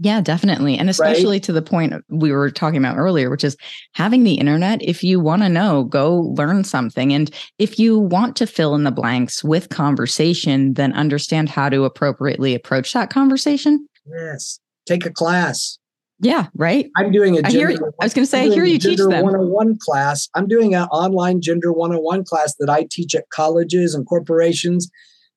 [0.00, 0.78] Yeah, definitely.
[0.78, 1.42] And especially right?
[1.42, 3.56] to the point we were talking about earlier, which is
[3.94, 4.80] having the internet.
[4.80, 7.12] If you want to know, go learn something.
[7.12, 11.82] And if you want to fill in the blanks with conversation, then understand how to
[11.84, 13.88] appropriately approach that conversation.
[14.06, 14.60] Yes.
[14.86, 15.78] Take a class.
[16.20, 16.90] Yeah, right.
[16.96, 18.98] I'm doing a gender, I, hear, I was going to say, I hear you teach
[18.98, 19.10] them.
[19.10, 20.28] 101 class.
[20.34, 24.90] I'm doing an online gender 101 class that I teach at colleges and corporations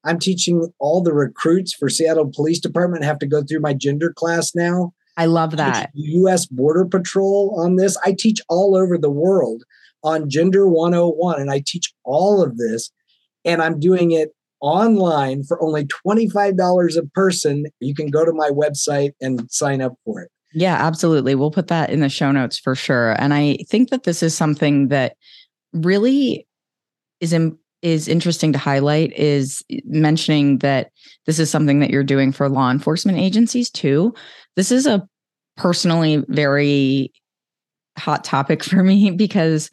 [0.03, 4.11] I'm teaching all the recruits for Seattle Police Department have to go through my gender
[4.13, 4.93] class now.
[5.17, 5.91] I love that.
[5.93, 7.97] US Border Patrol on this.
[8.05, 9.63] I teach all over the world
[10.03, 12.91] on Gender 101 and I teach all of this
[13.45, 14.29] and I'm doing it
[14.61, 17.65] online for only $25 a person.
[17.79, 20.29] You can go to my website and sign up for it.
[20.53, 21.35] Yeah, absolutely.
[21.35, 23.11] We'll put that in the show notes for sure.
[23.21, 25.15] And I think that this is something that
[25.73, 26.47] really
[27.19, 30.91] is Im- is interesting to highlight is mentioning that
[31.25, 34.13] this is something that you're doing for law enforcement agencies too.
[34.55, 35.07] This is a
[35.57, 37.11] personally very
[37.97, 39.69] hot topic for me because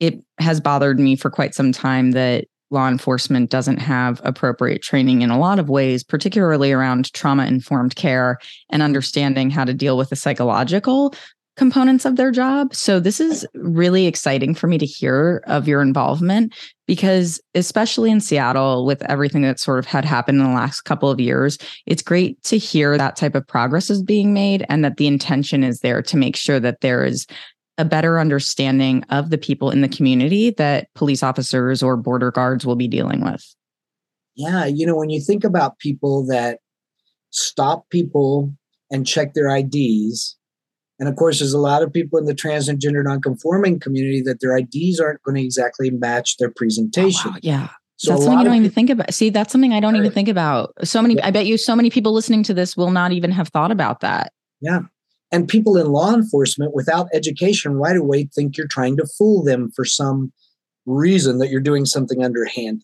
[0.00, 5.22] it has bothered me for quite some time that law enforcement doesn't have appropriate training
[5.22, 8.38] in a lot of ways, particularly around trauma informed care
[8.70, 11.14] and understanding how to deal with the psychological
[11.56, 12.74] components of their job.
[12.74, 16.54] So this is really exciting for me to hear of your involvement
[16.86, 21.10] because especially in Seattle with everything that sort of had happened in the last couple
[21.10, 24.96] of years, it's great to hear that type of progress is being made and that
[24.96, 27.26] the intention is there to make sure that there is
[27.78, 32.64] a better understanding of the people in the community that police officers or border guards
[32.64, 33.44] will be dealing with.
[34.34, 36.60] Yeah, you know, when you think about people that
[37.30, 38.52] stop people
[38.90, 40.36] and check their IDs
[40.98, 44.22] and of course, there's a lot of people in the trans and gender nonconforming community
[44.22, 47.30] that their IDs aren't going to exactly match their presentation.
[47.30, 47.38] Oh, wow.
[47.42, 47.68] Yeah.
[47.96, 49.14] So that's something you don't even think about.
[49.14, 50.72] See, that's something I don't even think about.
[50.82, 51.26] So many, yeah.
[51.26, 54.00] I bet you so many people listening to this will not even have thought about
[54.00, 54.32] that.
[54.60, 54.80] Yeah.
[55.30, 59.70] And people in law enforcement without education right away think you're trying to fool them
[59.74, 60.32] for some
[60.84, 62.82] reason that you're doing something underhand.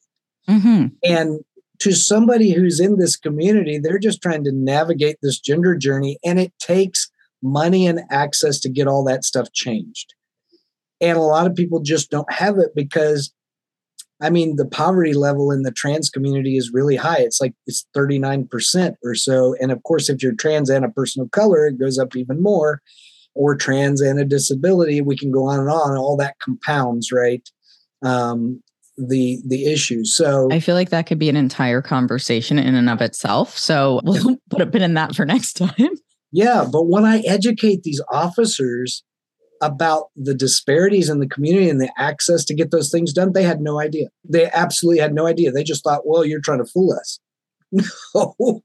[0.48, 0.86] Mm-hmm.
[1.04, 1.40] And
[1.80, 6.18] to somebody who's in this community, they're just trying to navigate this gender journey.
[6.24, 7.07] And it takes
[7.42, 10.14] money and access to get all that stuff changed.
[11.00, 13.32] And a lot of people just don't have it because
[14.20, 17.20] I mean the poverty level in the trans community is really high.
[17.20, 19.54] It's like it's 39% or so.
[19.60, 22.42] And of course, if you're trans and a person of color, it goes up even
[22.42, 22.82] more.
[23.34, 25.96] Or trans and a disability, we can go on and on.
[25.96, 27.48] All that compounds, right?
[28.02, 28.60] Um,
[28.96, 30.04] the the issue.
[30.04, 33.56] So I feel like that could be an entire conversation in and of itself.
[33.56, 35.90] So we'll put a pin in that for next time.
[36.32, 39.02] Yeah, but when I educate these officers
[39.62, 43.42] about the disparities in the community and the access to get those things done, they
[43.42, 44.08] had no idea.
[44.24, 45.50] They absolutely had no idea.
[45.50, 47.20] They just thought, well, you're trying to fool us.
[48.14, 48.62] No.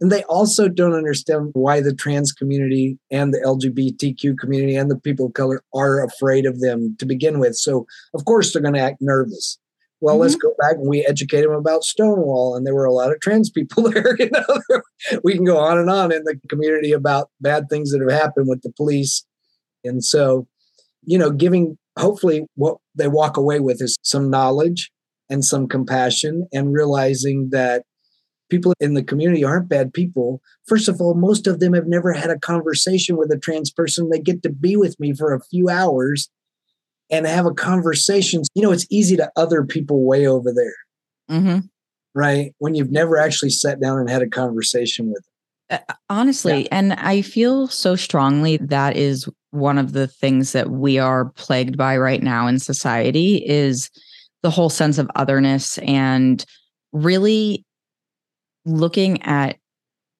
[0.00, 4.98] And they also don't understand why the trans community and the LGBTQ community and the
[4.98, 7.54] people of color are afraid of them to begin with.
[7.54, 9.58] So, of course, they're going to act nervous.
[10.00, 10.22] Well, mm-hmm.
[10.22, 13.20] let's go back and we educate them about Stonewall, and there were a lot of
[13.20, 14.16] trans people there.
[14.18, 14.80] You know,
[15.24, 18.48] we can go on and on in the community about bad things that have happened
[18.48, 19.24] with the police,
[19.84, 20.46] and so,
[21.02, 24.90] you know, giving hopefully what they walk away with is some knowledge
[25.30, 27.84] and some compassion, and realizing that
[28.48, 30.40] people in the community aren't bad people.
[30.66, 34.08] First of all, most of them have never had a conversation with a trans person.
[34.08, 36.30] They get to be with me for a few hours
[37.10, 38.42] and have a conversation.
[38.54, 41.36] You know, it's easy to other people way over there.
[41.38, 41.58] Mm-hmm.
[42.14, 42.54] Right.
[42.58, 45.32] When you've never actually sat down and had a conversation with them.
[45.68, 46.68] Uh, honestly, yeah.
[46.70, 51.76] and I feel so strongly that is one of the things that we are plagued
[51.76, 53.90] by right now in society is
[54.42, 56.44] the whole sense of otherness and
[56.92, 57.64] really
[58.64, 59.58] looking at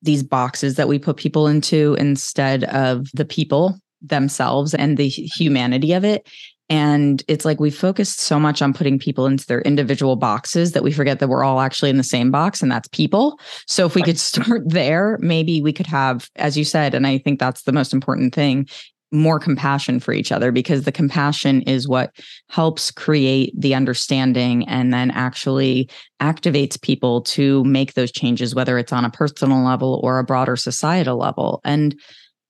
[0.03, 5.93] these boxes that we put people into instead of the people themselves and the humanity
[5.93, 6.29] of it
[6.69, 10.83] And it's like we focused so much on putting people into their individual boxes that
[10.83, 13.39] we forget that we're all actually in the same box and that's people.
[13.67, 17.19] So if we could start there, maybe we could have, as you said, and I
[17.19, 18.67] think that's the most important thing,
[19.13, 22.11] more compassion for each other because the compassion is what
[22.49, 25.89] helps create the understanding and then actually
[26.21, 30.57] activates people to make those changes, whether it's on a personal level or a broader
[30.57, 31.61] societal level.
[31.65, 31.99] And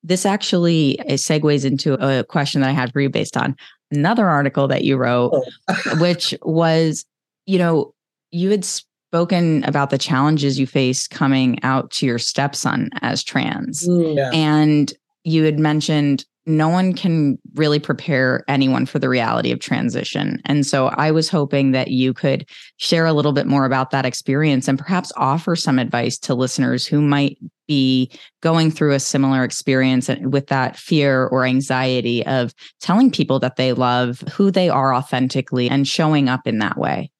[0.02, 3.56] this actually segues into a question that I had for you based on
[3.90, 5.74] another article that you wrote, oh.
[6.00, 7.04] which was,
[7.46, 7.94] you know,
[8.30, 13.88] you had spoken about the challenges you faced coming out to your stepson as trans.
[13.88, 14.30] Mm, yeah.
[14.32, 14.92] And
[15.24, 20.40] you had mentioned no one can really prepare anyone for the reality of transition.
[20.44, 24.06] And so I was hoping that you could share a little bit more about that
[24.06, 27.36] experience and perhaps offer some advice to listeners who might
[27.66, 28.10] be
[28.42, 33.72] going through a similar experience with that fear or anxiety of telling people that they
[33.72, 37.10] love who they are authentically and showing up in that way.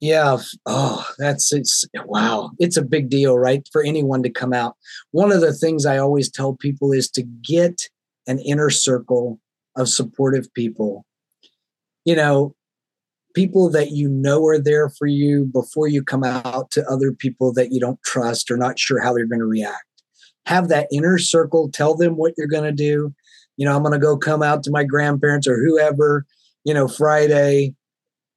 [0.00, 0.36] Yeah.
[0.66, 2.50] Oh, that's it's wow.
[2.58, 3.66] It's a big deal, right?
[3.72, 4.76] For anyone to come out.
[5.12, 7.80] One of the things I always tell people is to get
[8.26, 9.40] an inner circle
[9.76, 11.06] of supportive people.
[12.04, 12.54] You know,
[13.34, 17.52] people that you know are there for you before you come out to other people
[17.54, 19.84] that you don't trust or not sure how they're going to react.
[20.46, 23.14] Have that inner circle, tell them what you're going to do.
[23.56, 26.26] You know, I'm going to go come out to my grandparents or whoever,
[26.64, 27.74] you know, Friday.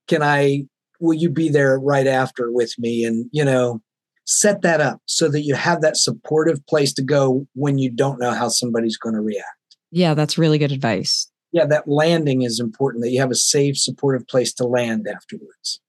[0.08, 0.66] Can I
[1.00, 3.04] will you be there right after with me?
[3.04, 3.82] And you know
[4.30, 8.20] set that up so that you have that supportive place to go when you don't
[8.20, 9.48] know how somebody's going to react.
[9.92, 11.28] Yeah that's really good advice.
[11.52, 15.82] Yeah that landing is important that you have a safe supportive place to land afterwards.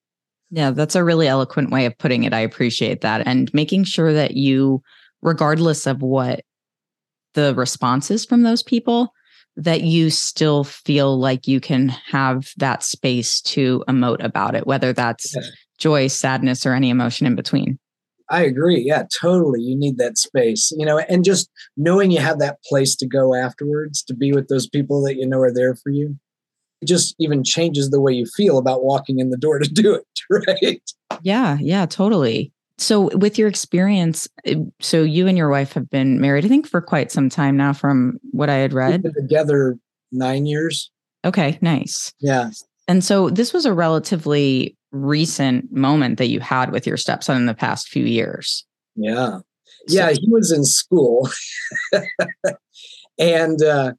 [0.51, 2.33] Yeah that's a really eloquent way of putting it.
[2.33, 3.27] I appreciate that.
[3.27, 4.83] And making sure that you
[5.21, 6.41] regardless of what
[7.35, 9.13] the responses from those people
[9.57, 14.93] that you still feel like you can have that space to emote about it, whether
[14.93, 15.43] that's yeah.
[15.79, 17.79] joy, sadness, or any emotion in between.
[18.31, 18.81] I agree.
[18.81, 19.61] Yeah, totally.
[19.61, 23.35] You need that space, you know, and just knowing you have that place to go
[23.35, 26.17] afterwards to be with those people that you know are there for you.
[26.81, 29.95] It just even changes the way you feel about walking in the door to do
[29.95, 30.07] it,
[30.47, 30.83] right?
[31.23, 32.53] Yeah, yeah, totally.
[32.81, 36.67] So, with your experience, eh, so you and your wife have been married, I think,
[36.67, 39.03] for quite some time now, from what I had read.
[39.15, 39.79] together
[40.11, 40.91] nine years.
[41.23, 42.15] Okay, nice.
[42.21, 42.51] Yeah.
[42.89, 47.45] And so, this was a relatively recent moment that you had with your stepson in
[47.45, 48.65] the past few years.
[48.97, 49.41] Yeah.
[49.87, 51.29] Yeah, he was in school.
[53.19, 53.93] and uh,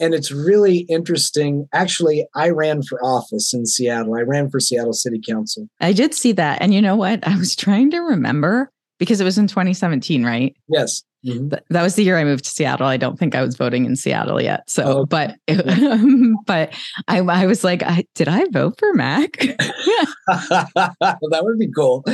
[0.00, 1.68] and it's really interesting.
[1.72, 4.14] Actually, I ran for office in Seattle.
[4.14, 5.68] I ran for Seattle City Council.
[5.80, 6.62] I did see that.
[6.62, 7.26] And you know what?
[7.26, 10.54] I was trying to remember because it was in 2017, right?
[10.68, 11.02] Yes.
[11.26, 11.48] Mm-hmm.
[11.70, 12.86] That was the year I moved to Seattle.
[12.86, 14.70] I don't think I was voting in Seattle yet.
[14.70, 15.36] So, oh, but
[16.46, 16.72] but
[17.08, 19.32] I, I was like, I, did I vote for Mac?
[20.28, 22.04] that would be cool.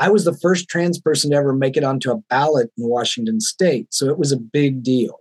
[0.00, 3.40] I was the first trans person to ever make it onto a ballot in Washington
[3.40, 5.20] State, so it was a big deal.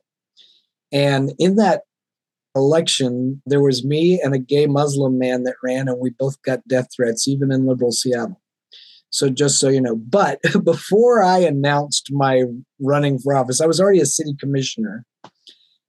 [0.94, 1.82] And in that
[2.56, 6.68] election, there was me and a gay Muslim man that ran, and we both got
[6.68, 8.40] death threats, even in liberal Seattle.
[9.10, 12.44] So just so you know, but before I announced my
[12.80, 15.06] running for office, I was already a city commissioner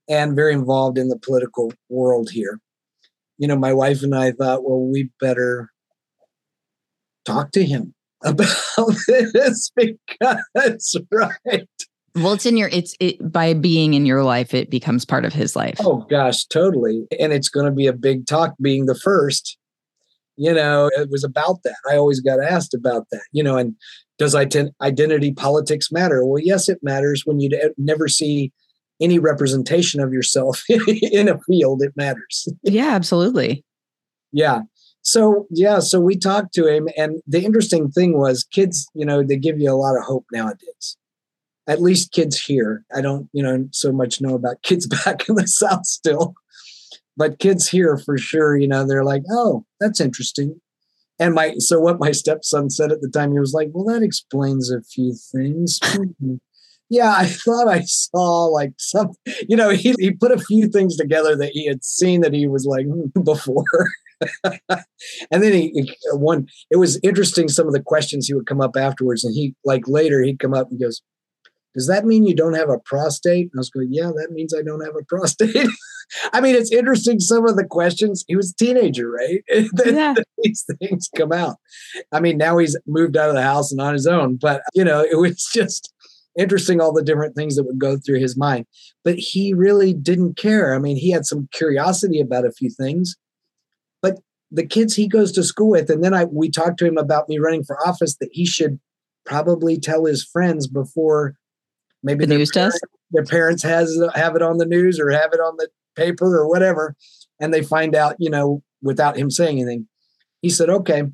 [0.08, 2.60] and very involved in the political world here.
[3.38, 5.70] You know, my wife and I thought, well, we better
[7.24, 7.94] talk to him
[8.24, 8.48] about
[9.06, 11.68] this because, right?
[12.16, 15.32] Well, it's in your it's it by being in your life, it becomes part of
[15.32, 15.76] his life.
[15.80, 17.06] Oh gosh, totally.
[17.18, 19.58] And it's going to be a big talk being the first.
[20.36, 21.76] You know, it was about that.
[21.90, 23.24] I always got asked about that.
[23.32, 23.74] You know, and
[24.18, 26.24] does identity politics matter?
[26.24, 28.52] Well, yes, it matters when you eh, never see
[29.00, 31.82] any representation of yourself in a field.
[31.82, 32.48] It matters.
[32.62, 33.64] Yeah, absolutely.
[34.30, 34.60] Yeah.
[35.02, 39.24] So yeah, so we talked to him, and the interesting thing was, kids, you know,
[39.24, 40.96] they give you a lot of hope nowadays
[41.66, 42.84] at least kids here.
[42.94, 46.34] I don't, you know, so much know about kids back in the South still,
[47.16, 50.60] but kids here for sure, you know, they're like, oh, that's interesting.
[51.18, 54.02] And my, so what my stepson said at the time, he was like, well, that
[54.02, 55.78] explains a few things.
[56.90, 59.10] yeah, I thought I saw like some,
[59.48, 62.48] you know, he, he put a few things together that he had seen that he
[62.48, 63.64] was like hmm, before.
[65.30, 68.60] and then he, he, one, it was interesting some of the questions he would come
[68.60, 69.24] up afterwards.
[69.24, 71.00] And he, like later, he'd come up and goes,
[71.74, 73.50] does that mean you don't have a prostate?
[73.52, 75.66] And I was going, yeah, that means I don't have a prostate.
[76.32, 77.18] I mean, it's interesting.
[77.18, 79.42] Some of the questions, he was a teenager, right?
[79.86, 80.14] Yeah.
[80.42, 81.56] These things come out.
[82.12, 84.84] I mean, now he's moved out of the house and on his own, but you
[84.84, 85.92] know, it was just,
[86.36, 88.66] interesting all the different things that would go through his mind.
[89.04, 90.74] But he really didn't care.
[90.74, 93.16] I mean, he had some curiosity about a few things,
[94.02, 94.18] but
[94.50, 97.28] the kids he goes to school with, and then I we talked to him about
[97.28, 98.80] me running for office that he should
[99.24, 101.34] probably tell his friends before
[102.04, 102.90] maybe the news parents, does.
[103.10, 106.48] Their parents has have it on the news or have it on the paper or
[106.48, 106.94] whatever,
[107.40, 109.88] and they find out, you know, without him saying anything.
[110.42, 111.04] He said, "Okay."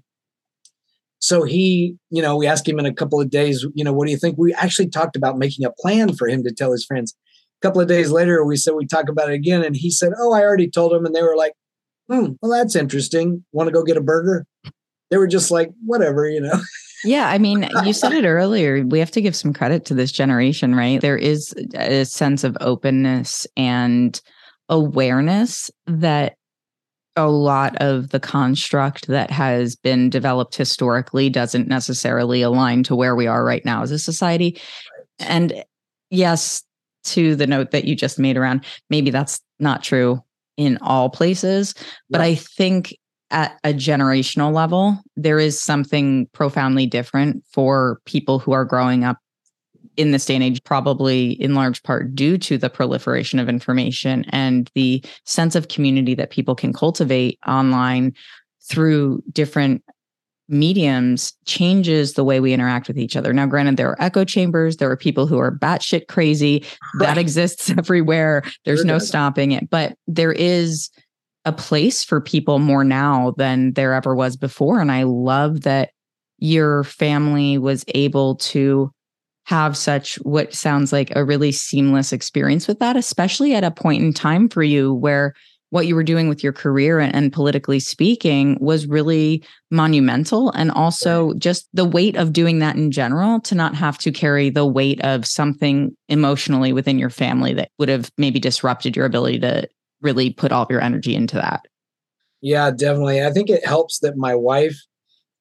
[1.20, 4.06] So he, you know, we asked him in a couple of days, you know, what
[4.06, 4.38] do you think?
[4.38, 7.14] We actually talked about making a plan for him to tell his friends.
[7.62, 10.12] A couple of days later, we said we talk about it again, and he said,
[10.18, 11.52] "Oh, I already told him," and they were like,
[12.10, 13.44] "Hmm, well, that's interesting.
[13.52, 14.46] Want to go get a burger?"
[15.10, 16.58] They were just like, "Whatever," you know.
[17.04, 18.84] Yeah, I mean, you said it earlier.
[18.84, 21.00] We have to give some credit to this generation, right?
[21.00, 24.20] There is a sense of openness and
[24.68, 26.36] awareness that
[27.16, 33.16] a lot of the construct that has been developed historically doesn't necessarily align to where
[33.16, 34.60] we are right now as a society.
[35.18, 35.64] And
[36.10, 36.62] yes,
[37.04, 40.22] to the note that you just made around maybe that's not true
[40.56, 41.74] in all places,
[42.10, 42.94] but I think
[43.30, 49.18] at a generational level, there is something profoundly different for people who are growing up
[49.96, 54.24] in this day and age, probably in large part due to the proliferation of information
[54.30, 58.14] and the sense of community that people can cultivate online
[58.62, 59.82] through different
[60.48, 63.32] mediums changes the way we interact with each other.
[63.32, 66.64] Now, granted, there are echo chambers, there are people who are batshit crazy.
[66.98, 68.42] That exists everywhere.
[68.64, 69.70] There's no stopping it.
[69.70, 70.90] But there is
[71.44, 74.80] a place for people more now than there ever was before.
[74.80, 75.90] And I love that
[76.38, 78.90] your family was able to
[79.44, 84.02] have such what sounds like a really seamless experience with that, especially at a point
[84.02, 85.34] in time for you where
[85.70, 90.50] what you were doing with your career and, politically speaking was really monumental.
[90.50, 94.50] And also just the weight of doing that in general to not have to carry
[94.50, 99.38] the weight of something emotionally within your family that would have maybe disrupted your ability
[99.40, 99.68] to
[100.00, 101.62] really put all of your energy into that.
[102.42, 103.22] Yeah, definitely.
[103.22, 104.78] I think it helps that my wife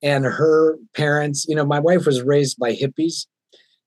[0.01, 3.25] and her parents, you know, my wife was raised by hippies.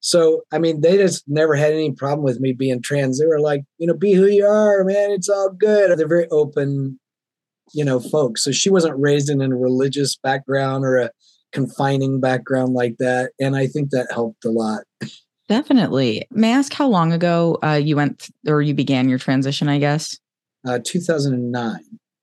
[0.00, 3.20] So, I mean, they just never had any problem with me being trans.
[3.20, 5.10] They were like, you know, be who you are, man.
[5.12, 5.96] It's all good.
[5.96, 6.98] They're very open,
[7.72, 8.42] you know, folks.
[8.42, 11.10] So she wasn't raised in a religious background or a
[11.52, 13.30] confining background like that.
[13.38, 14.82] And I think that helped a lot.
[15.48, 16.26] Definitely.
[16.30, 19.78] May I ask how long ago uh, you went or you began your transition, I
[19.78, 20.18] guess?
[20.66, 21.78] Uh, 2009.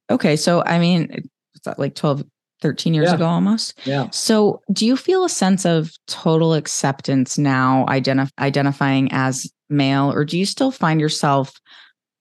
[0.09, 0.35] Okay.
[0.35, 2.23] So, I mean, it's like 12,
[2.61, 3.15] 13 years yeah.
[3.15, 3.79] ago almost.
[3.85, 4.09] Yeah.
[4.11, 10.25] So, do you feel a sense of total acceptance now identif- identifying as male or
[10.25, 11.53] do you still find yourself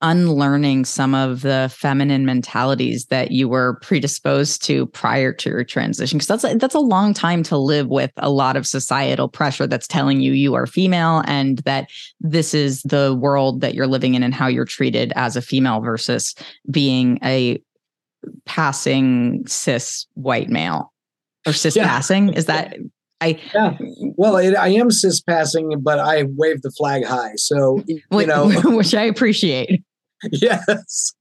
[0.01, 6.19] unlearning some of the feminine mentalities that you were predisposed to prior to your transition
[6.19, 9.67] because that's a, that's a long time to live with a lot of societal pressure
[9.67, 11.89] that's telling you you are female and that
[12.21, 15.81] this is the world that you're living in and how you're treated as a female
[15.81, 16.35] versus
[16.71, 17.61] being a
[18.45, 20.93] passing cis white male
[21.45, 21.89] or cis yeah.
[21.89, 22.77] passing is that
[23.21, 23.77] I yeah.
[24.17, 28.49] Well, it, I am cis passing, but I wave the flag high, so you know,
[28.65, 29.83] which I appreciate.
[30.31, 31.15] yes,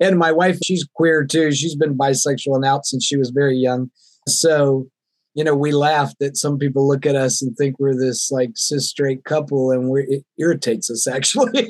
[0.00, 1.52] and my wife, she's queer too.
[1.52, 3.90] She's been bisexual and out since she was very young.
[4.26, 4.86] So,
[5.34, 8.50] you know, we laugh that some people look at us and think we're this like
[8.54, 11.68] cis straight couple, and we it irritates us actually.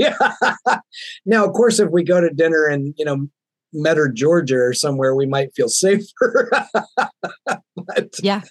[1.27, 3.27] now, of course, if we go to dinner and you know
[3.75, 6.51] Metter, Georgia, or somewhere, we might feel safer.
[7.77, 8.43] but, yeah.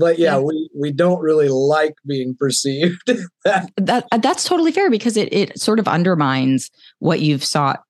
[0.00, 3.02] But yeah, yeah, we we don't really like being perceived.
[3.44, 6.70] that uh, that's totally fair because it it sort of undermines
[7.00, 7.82] what you've sought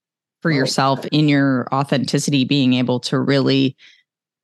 [0.43, 3.77] for oh, yourself in your authenticity, being able to really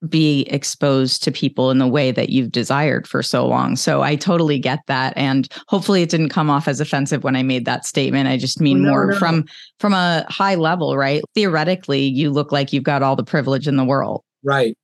[0.08, 3.74] be exposed to people in the way that you've desired for so long.
[3.74, 7.42] So I totally get that and hopefully it didn't come off as offensive when I
[7.42, 8.28] made that statement.
[8.28, 9.18] I just mean no, more no.
[9.18, 9.46] from
[9.80, 11.22] from a high level, right?
[11.34, 14.22] Theoretically, you look like you've got all the privilege in the world.
[14.44, 14.76] Right.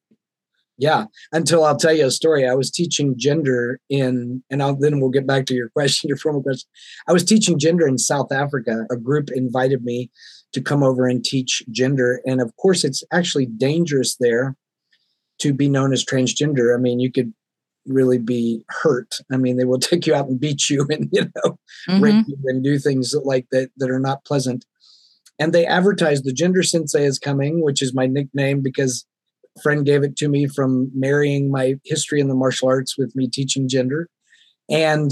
[0.83, 2.45] Yeah, until I'll tell you a story.
[2.45, 6.17] I was teaching gender in, and I'll, then we'll get back to your question, your
[6.17, 6.69] formal question.
[7.07, 8.85] I was teaching gender in South Africa.
[8.91, 10.11] A group invited me
[10.53, 12.21] to come over and teach gender.
[12.27, 14.57] And of course, it's actually dangerous there
[15.39, 16.77] to be known as transgender.
[16.77, 17.33] I mean, you could
[17.87, 19.19] really be hurt.
[19.31, 21.59] I mean, they will take you out and beat you and, you know,
[21.89, 22.03] mm-hmm.
[22.03, 24.65] rape you and do things like that that are not pleasant.
[25.39, 29.07] And they advertised the gender sensei is coming, which is my nickname because
[29.63, 33.29] friend gave it to me from marrying my history in the martial arts with me
[33.29, 34.09] teaching gender.
[34.71, 35.11] And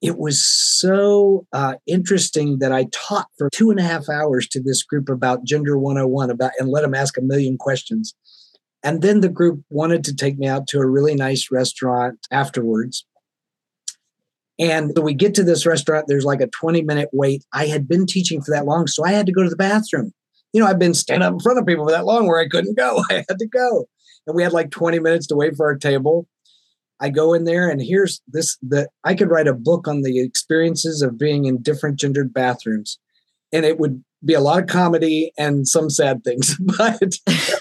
[0.00, 4.60] it was so uh, interesting that I taught for two and a half hours to
[4.60, 8.14] this group about gender 101 about and let them ask a million questions.
[8.82, 13.06] And then the group wanted to take me out to a really nice restaurant afterwards.
[14.58, 17.44] And so we get to this restaurant, there's like a 20 minute wait.
[17.52, 20.12] I had been teaching for that long, so I had to go to the bathroom.
[20.54, 22.48] You know, I've been standing up in front of people for that long where I
[22.48, 23.02] couldn't go.
[23.10, 23.86] I had to go.
[24.26, 26.26] And we had like 20 minutes to wait for our table.
[27.00, 30.20] I go in there and here's this that I could write a book on the
[30.20, 32.98] experiences of being in different gendered bathrooms.
[33.52, 36.56] And it would be a lot of comedy and some sad things.
[36.78, 37.18] But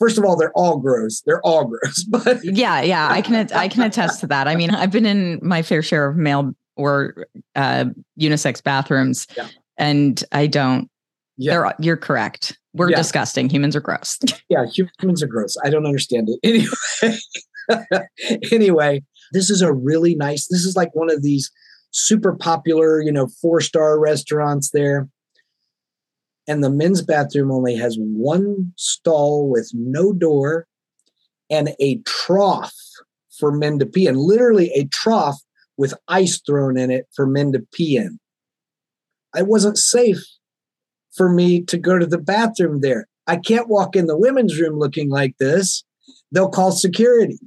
[0.00, 1.20] first of all, they're all gross.
[1.20, 2.04] They're all gross.
[2.04, 4.48] But yeah, yeah, I can I can attest to that.
[4.48, 7.84] I mean, I've been in my fair share of male or uh,
[8.18, 9.48] unisex bathrooms, yeah.
[9.76, 10.90] and I don't.
[11.40, 12.58] Yeah, you're correct.
[12.74, 12.98] We're yeah.
[12.98, 13.48] disgusting.
[13.48, 14.18] Humans are gross.
[14.48, 14.66] yeah,
[15.00, 15.56] humans are gross.
[15.64, 16.38] I don't understand it
[17.02, 18.06] anyway.
[18.52, 20.46] anyway, this is a really nice.
[20.48, 21.50] This is like one of these
[21.92, 25.08] super popular, you know, four star restaurants there
[26.50, 30.66] and the men's bathroom only has one stall with no door
[31.48, 32.74] and a trough
[33.38, 35.40] for men to pee in literally a trough
[35.76, 38.18] with ice thrown in it for men to pee in
[39.36, 40.22] it wasn't safe
[41.14, 44.78] for me to go to the bathroom there i can't walk in the women's room
[44.78, 45.84] looking like this
[46.32, 47.38] they'll call security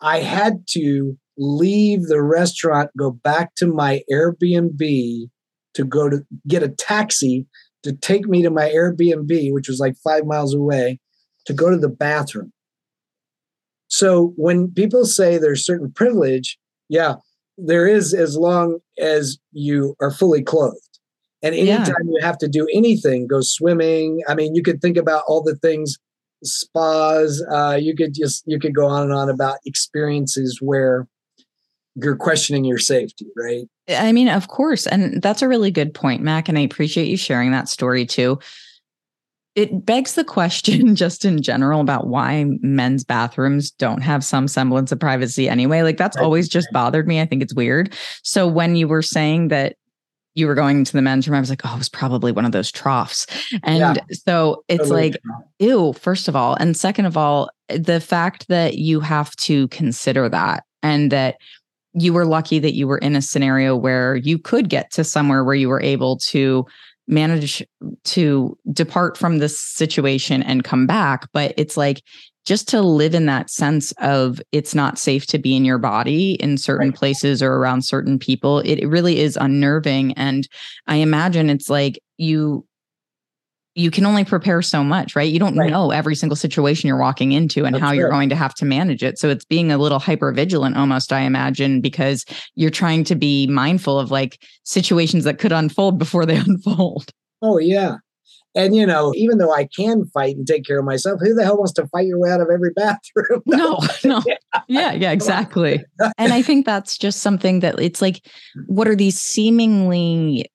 [0.00, 5.28] i had to leave the restaurant go back to my airbnb
[5.74, 7.46] to go to get a taxi
[7.84, 10.98] to take me to my Airbnb, which was like five miles away,
[11.46, 12.52] to go to the bathroom.
[13.88, 16.58] So when people say there's certain privilege,
[16.88, 17.16] yeah,
[17.58, 20.93] there is as long as you are fully clothed.
[21.44, 22.12] And anytime yeah.
[22.12, 24.22] you have to do anything, go swimming.
[24.26, 25.98] I mean, you could think about all the things,
[26.42, 27.44] spas.
[27.52, 31.06] Uh, you could just you could go on and on about experiences where
[31.96, 33.68] you're questioning your safety, right?
[33.88, 34.86] I mean, of course.
[34.86, 36.48] And that's a really good point, Mac.
[36.48, 38.38] And I appreciate you sharing that story too.
[39.54, 44.90] It begs the question, just in general, about why men's bathrooms don't have some semblance
[44.92, 45.82] of privacy anyway.
[45.82, 46.24] Like, that's right.
[46.24, 47.20] always just bothered me.
[47.20, 47.94] I think it's weird.
[48.22, 49.76] So, when you were saying that
[50.34, 52.44] you were going to the men's room, I was like, oh, it was probably one
[52.44, 53.26] of those troughs.
[53.62, 53.94] And yeah.
[54.10, 55.22] so it's totally like,
[55.58, 56.54] ew, first of all.
[56.56, 61.36] And second of all, the fact that you have to consider that and that
[61.94, 65.44] you were lucky that you were in a scenario where you could get to somewhere
[65.44, 66.66] where you were able to
[67.06, 67.64] manage
[68.04, 72.02] to depart from this situation and come back but it's like
[72.44, 76.34] just to live in that sense of it's not safe to be in your body
[76.34, 76.96] in certain right.
[76.96, 80.48] places or around certain people it really is unnerving and
[80.86, 82.66] i imagine it's like you
[83.74, 85.30] you can only prepare so much, right?
[85.30, 85.70] You don't right.
[85.70, 88.64] know every single situation you're walking into and That's how you're going to have to
[88.64, 89.18] manage it.
[89.18, 92.24] So it's being a little hyper vigilant almost, I imagine, because
[92.54, 97.10] you're trying to be mindful of like situations that could unfold before they unfold.
[97.42, 97.96] Oh, yeah.
[98.54, 101.44] And you know, even though I can fight and take care of myself, who the
[101.44, 103.42] hell wants to fight your way out of every bathroom?
[103.46, 104.22] no, no.
[104.68, 105.84] Yeah, yeah, exactly.
[106.18, 108.24] and I think that's just something that it's like,
[108.66, 110.46] what are these seemingly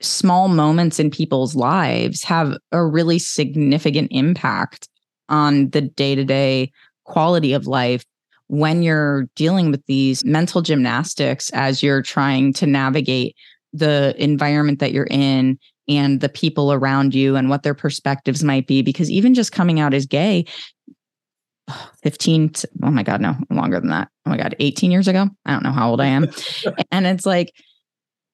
[0.00, 4.88] small moments in people's lives have a really significant impact
[5.28, 6.72] on the day-to-day
[7.04, 8.04] quality of life
[8.48, 13.36] when you're dealing with these mental gymnastics as you're trying to navigate
[13.72, 15.58] the environment that you're in
[15.96, 19.80] and the people around you and what their perspectives might be because even just coming
[19.80, 20.44] out as gay
[22.02, 25.28] 15 to, oh my god no longer than that oh my god 18 years ago
[25.46, 26.28] i don't know how old i am
[26.90, 27.52] and it's like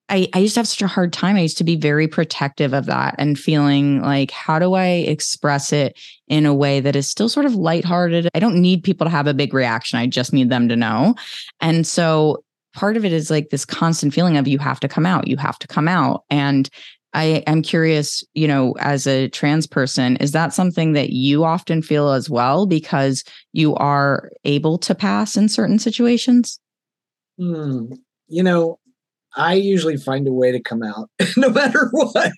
[0.09, 1.37] I, I used to have such a hard time.
[1.37, 5.73] I used to be very protective of that and feeling like, how do I express
[5.73, 5.99] it
[6.29, 8.29] in a way that is still sort of lighthearted?
[8.35, 9.99] I don't need people to have a big reaction.
[9.99, 11.15] I just need them to know.
[11.61, 12.43] And so
[12.75, 15.37] part of it is like this constant feeling of you have to come out, you
[15.37, 16.25] have to come out.
[16.31, 16.71] And
[17.15, 21.83] I am curious, you know, as a trans person, is that something that you often
[21.83, 26.61] feel as well because you are able to pass in certain situations?
[27.39, 27.93] Hmm.
[28.29, 28.79] You know,
[29.37, 32.33] I usually find a way to come out no matter what.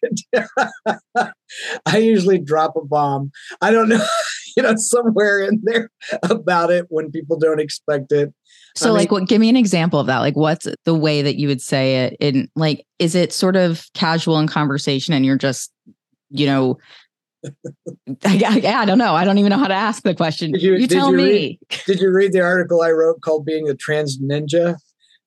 [1.86, 3.30] I usually drop a bomb.
[3.61, 4.05] I don't know,
[4.57, 5.91] you know, somewhere in there
[6.22, 8.32] about it when people don't expect it.
[8.76, 9.28] So, I like, what?
[9.28, 10.18] Give me an example of that.
[10.18, 12.16] Like, what's the way that you would say it?
[12.20, 15.72] In like, is it sort of casual in conversation, and you're just,
[16.30, 16.78] you know,
[18.24, 19.14] I, I, I, don't know.
[19.14, 20.53] I don't even know how to ask the question.
[20.53, 21.24] Did you, you tell you me.
[21.24, 24.76] Read, did you read the article I wrote called "Being a Trans Ninja"?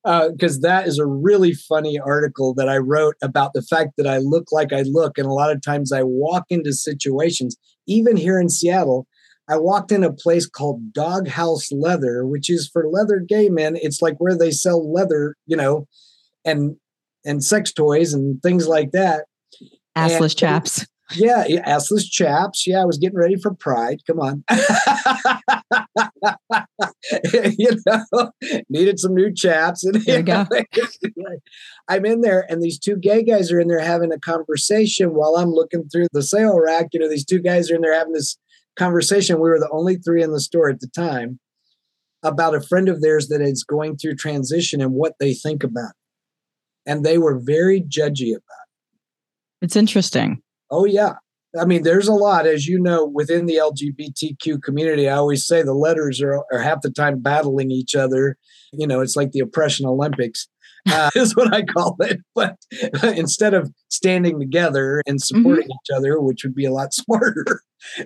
[0.04, 4.06] Because uh, that is a really funny article that I wrote about the fact that
[4.06, 5.16] I look like I look.
[5.16, 9.06] And a lot of times I walk into situations, even here in Seattle,
[9.48, 13.76] I walked in a place called Doghouse Leather, which is for leather gay men.
[13.76, 15.86] It's like where they sell leather, you know,
[16.44, 16.76] and
[17.24, 19.24] and sex toys and things like that.
[19.96, 20.86] Assless and, chaps.
[21.12, 22.66] Yeah, assless chaps.
[22.66, 24.00] Yeah, I was getting ready for Pride.
[24.06, 24.44] Come on.
[27.58, 28.30] you know,
[28.68, 29.84] needed some new chaps.
[29.84, 30.46] And there you go.
[31.88, 35.36] I'm in there, and these two gay guys are in there having a conversation while
[35.36, 36.86] I'm looking through the sale rack.
[36.92, 38.38] You know, these two guys are in there having this
[38.76, 39.36] conversation.
[39.36, 41.38] We were the only three in the store at the time
[42.22, 45.90] about a friend of theirs that is going through transition and what they think about
[45.90, 46.90] it.
[46.90, 49.62] And they were very judgy about it.
[49.62, 50.42] It's interesting.
[50.70, 51.14] Oh, yeah.
[51.60, 55.08] I mean, there's a lot, as you know, within the LGBTQ community.
[55.08, 58.36] I always say the letters are, are half the time battling each other.
[58.72, 60.48] You know, it's like the oppression Olympics.
[60.90, 62.20] Uh, is what I call it.
[62.34, 62.56] But
[63.02, 65.72] instead of standing together and supporting mm-hmm.
[65.72, 67.62] each other, which would be a lot smarter.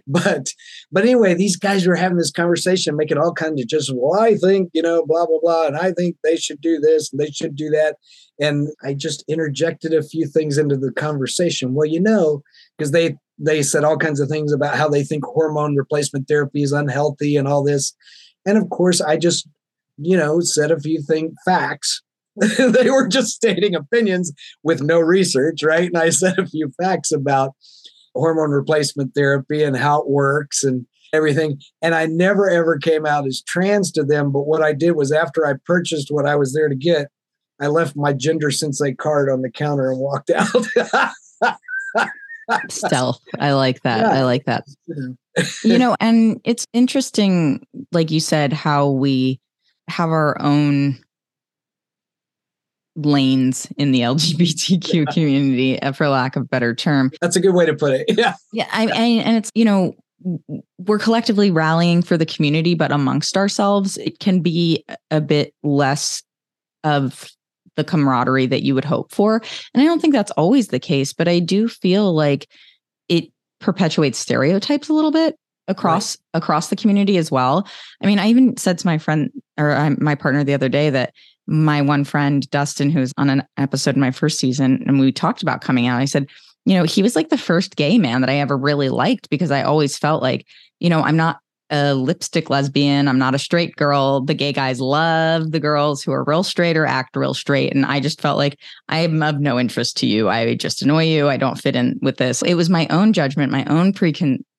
[0.06, 0.50] But
[0.90, 4.34] but anyway, these guys were having this conversation, making all kinds of just, well, I
[4.34, 5.66] think, you know, blah, blah, blah.
[5.66, 7.96] And I think they should do this and they should do that.
[8.40, 11.74] And I just interjected a few things into the conversation.
[11.74, 12.42] Well, you know,
[12.76, 16.62] because they they said all kinds of things about how they think hormone replacement therapy
[16.62, 17.94] is unhealthy and all this.
[18.44, 19.48] And of course, I just,
[19.96, 22.02] you know, said a few things, facts.
[22.58, 24.32] they were just stating opinions
[24.62, 25.88] with no research, right?
[25.88, 27.52] And I said a few facts about
[28.14, 31.60] hormone replacement therapy and how it works and everything.
[31.82, 34.32] And I never ever came out as trans to them.
[34.32, 37.08] But what I did was after I purchased what I was there to get,
[37.60, 40.66] I left my gender sensei card on the counter and walked out.
[42.70, 43.20] Stealth.
[43.38, 44.00] I like that.
[44.00, 44.20] Yeah.
[44.20, 44.64] I like that.
[45.64, 49.40] you know, and it's interesting, like you said, how we
[49.88, 50.98] have our own
[53.04, 55.04] lanes in the LGBTQ yeah.
[55.12, 57.10] community, uh, for lack of a better term.
[57.20, 58.06] That's a good way to put it.
[58.18, 58.34] Yeah.
[58.52, 58.68] Yeah.
[58.72, 59.94] I, I, and it's, you know,
[60.78, 66.22] we're collectively rallying for the community, but amongst ourselves, it can be a bit less
[66.82, 67.30] of
[67.76, 69.40] the camaraderie that you would hope for.
[69.72, 72.48] And I don't think that's always the case, but I do feel like
[73.08, 73.26] it
[73.60, 75.36] perpetuates stereotypes a little bit
[75.68, 76.38] across right.
[76.38, 77.68] across the community as well.
[78.02, 81.12] I mean, I even said to my friend or my partner the other day that
[81.48, 85.42] my one friend Dustin, who's on an episode in my first season, and we talked
[85.42, 86.00] about coming out.
[86.00, 86.26] I said,
[86.64, 89.50] you know, he was like the first gay man that I ever really liked because
[89.50, 90.46] I always felt like,
[90.78, 91.38] you know, I'm not
[91.70, 93.08] a lipstick lesbian.
[93.08, 94.22] I'm not a straight girl.
[94.22, 97.74] The gay guys love the girls who are real straight or act real straight.
[97.74, 100.28] And I just felt like I'm of no interest to you.
[100.28, 101.28] I just annoy you.
[101.28, 102.42] I don't fit in with this.
[102.42, 103.92] It was my own judgment, my own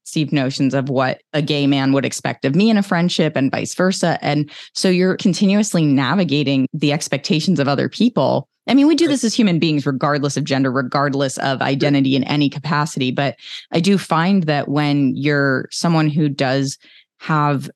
[0.09, 3.51] preconceived notions of what a gay man would expect of me in a friendship and
[3.51, 4.17] vice versa.
[4.21, 9.23] And so you're continuously navigating the expectations of other people I mean, we do this
[9.23, 13.09] as human beings, regardless of gender, regardless of identity in any capacity.
[13.09, 13.35] But
[13.71, 16.77] I do find that when you're someone who does
[17.17, 17.67] have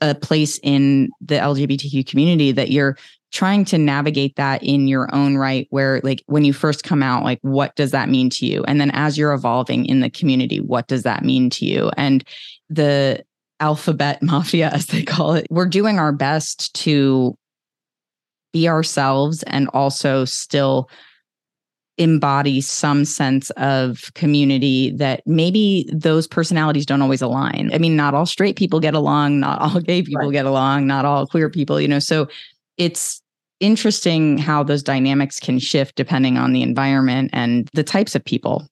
[0.00, 2.96] a place in the LGBTQ community that you're
[3.30, 7.24] trying to navigate that in your own right where like when you first come out
[7.24, 10.60] like what does that mean to you and then as you're evolving in the community
[10.60, 12.24] what does that mean to you and
[12.70, 13.22] the
[13.60, 17.36] alphabet mafia as they call it we're doing our best to
[18.52, 20.88] be ourselves and also still
[21.98, 27.70] embody some sense of community that maybe those personalities don't always align.
[27.74, 30.32] I mean, not all straight people get along, not all gay people right.
[30.32, 31.98] get along, not all queer people, you know.
[31.98, 32.28] So
[32.78, 33.22] it's
[33.60, 38.66] interesting how those dynamics can shift depending on the environment and the types of people.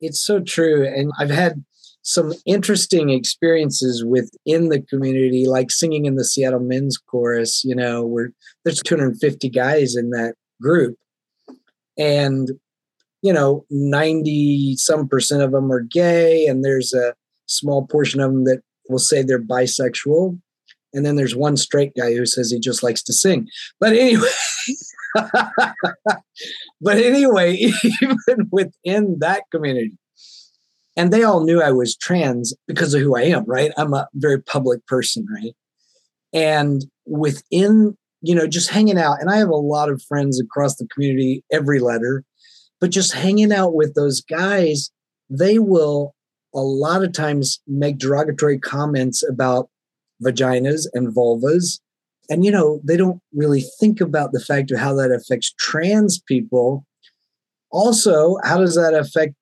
[0.00, 0.86] It's so true.
[0.86, 1.64] And I've had
[2.02, 8.04] some interesting experiences within the community, like singing in the Seattle Men's Chorus, you know,
[8.04, 8.30] where
[8.64, 10.98] there's 250 guys in that group
[11.98, 12.50] and
[13.22, 17.14] you know 90 some percent of them are gay and there's a
[17.46, 20.38] small portion of them that will say they're bisexual
[20.94, 23.48] and then there's one straight guy who says he just likes to sing
[23.80, 24.28] but anyway
[26.80, 27.52] but anyway
[28.02, 29.98] even within that community
[30.96, 34.08] and they all knew i was trans because of who i am right i'm a
[34.14, 35.54] very public person right
[36.32, 39.20] and within you know, just hanging out.
[39.20, 42.24] And I have a lot of friends across the community, every letter,
[42.80, 44.90] but just hanging out with those guys,
[45.28, 46.14] they will
[46.54, 49.68] a lot of times make derogatory comments about
[50.22, 51.80] vaginas and vulvas.
[52.30, 56.20] And, you know, they don't really think about the fact of how that affects trans
[56.20, 56.86] people.
[57.70, 59.34] Also, how does that affect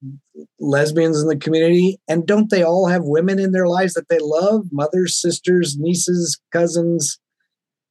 [0.58, 2.00] lesbians in the community?
[2.08, 4.64] And don't they all have women in their lives that they love?
[4.72, 7.20] Mothers, sisters, nieces, cousins,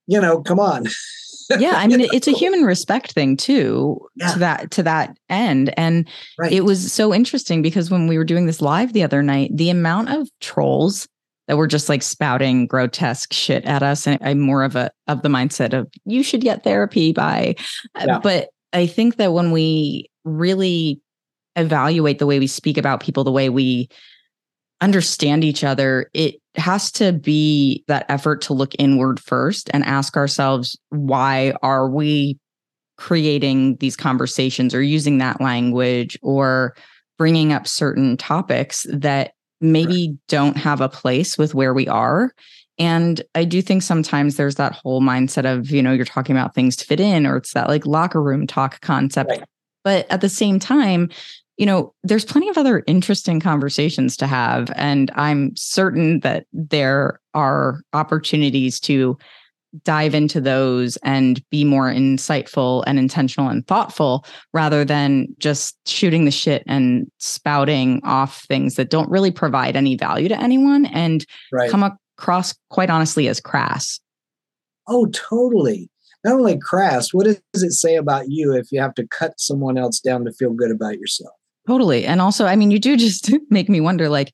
[0.07, 0.88] you know, come on.
[1.59, 4.34] yeah, I mean, it's a human respect thing too yeah.
[4.34, 6.07] to that to that end, and
[6.38, 6.51] right.
[6.51, 9.69] it was so interesting because when we were doing this live the other night, the
[9.69, 11.07] amount of trolls
[11.51, 15.21] that were just like spouting grotesque shit at us, and I'm more of a of
[15.21, 17.55] the mindset of you should get therapy by,
[17.95, 18.19] uh, yeah.
[18.19, 21.01] but I think that when we really
[21.57, 23.89] evaluate the way we speak about people, the way we
[24.79, 30.15] understand each other, it has to be that effort to look inward first and ask
[30.15, 32.39] ourselves, why are we
[32.95, 36.77] creating these conversations or using that language or
[37.17, 40.18] bringing up certain topics that maybe right.
[40.28, 42.34] don't have a place with where we are?
[42.78, 46.55] And I do think sometimes there's that whole mindset of, you know, you're talking about
[46.55, 49.30] things to fit in, or it's that like locker room talk concept.
[49.30, 49.43] Right.
[49.84, 51.09] But at the same time,
[51.57, 54.72] you know, there's plenty of other interesting conversations to have.
[54.76, 59.18] And I'm certain that there are opportunities to
[59.84, 66.26] dive into those and be more insightful and intentional and thoughtful rather than just shooting
[66.26, 71.26] the shit and spouting off things that don't really provide any value to anyone and
[71.51, 71.69] right.
[71.69, 71.84] come
[72.17, 73.99] across quite honestly as crass.
[74.88, 75.89] Oh, totally.
[76.24, 79.78] Not only crass, what does it say about you if you have to cut someone
[79.78, 81.34] else down to feel good about yourself?
[81.67, 82.05] Totally.
[82.05, 84.32] And also, I mean, you do just make me wonder like,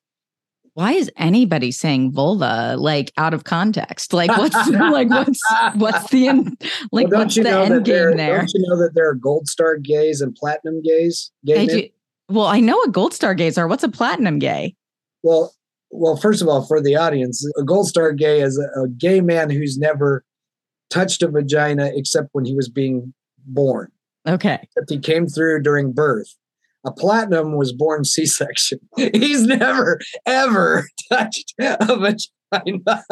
[0.78, 4.12] why is anybody saying vulva like out of context?
[4.12, 5.42] Like what's like what's
[5.74, 6.56] what's the end
[6.92, 8.38] like well, what's the end game there?
[8.38, 11.32] Don't you know that there are gold star gays and platinum gays?
[11.44, 11.88] Gay do,
[12.28, 13.66] well, I know what gold star gays are.
[13.66, 14.76] What's a platinum gay?
[15.24, 15.52] Well,
[15.90, 19.20] well, first of all, for the audience, a gold star gay is a, a gay
[19.20, 20.24] man who's never
[20.90, 23.12] touched a vagina except when he was being
[23.46, 23.90] born.
[24.28, 24.60] Okay.
[24.62, 26.36] Except he came through during birth
[26.84, 28.78] a platinum was born C-section.
[28.96, 33.04] He's never ever touched a vagina.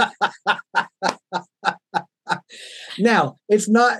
[2.98, 3.98] now it's not.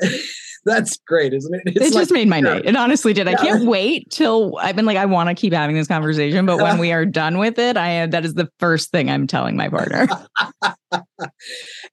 [0.65, 1.63] That's great, isn't it?
[1.67, 2.65] It's it just like, made my night.
[2.65, 3.29] It honestly did.
[3.29, 3.35] Yeah.
[3.35, 6.61] I can't wait till I've been like, I want to keep having this conversation, but
[6.61, 8.11] when we are done with it, I am.
[8.11, 10.09] That is the first thing I'm telling my partner.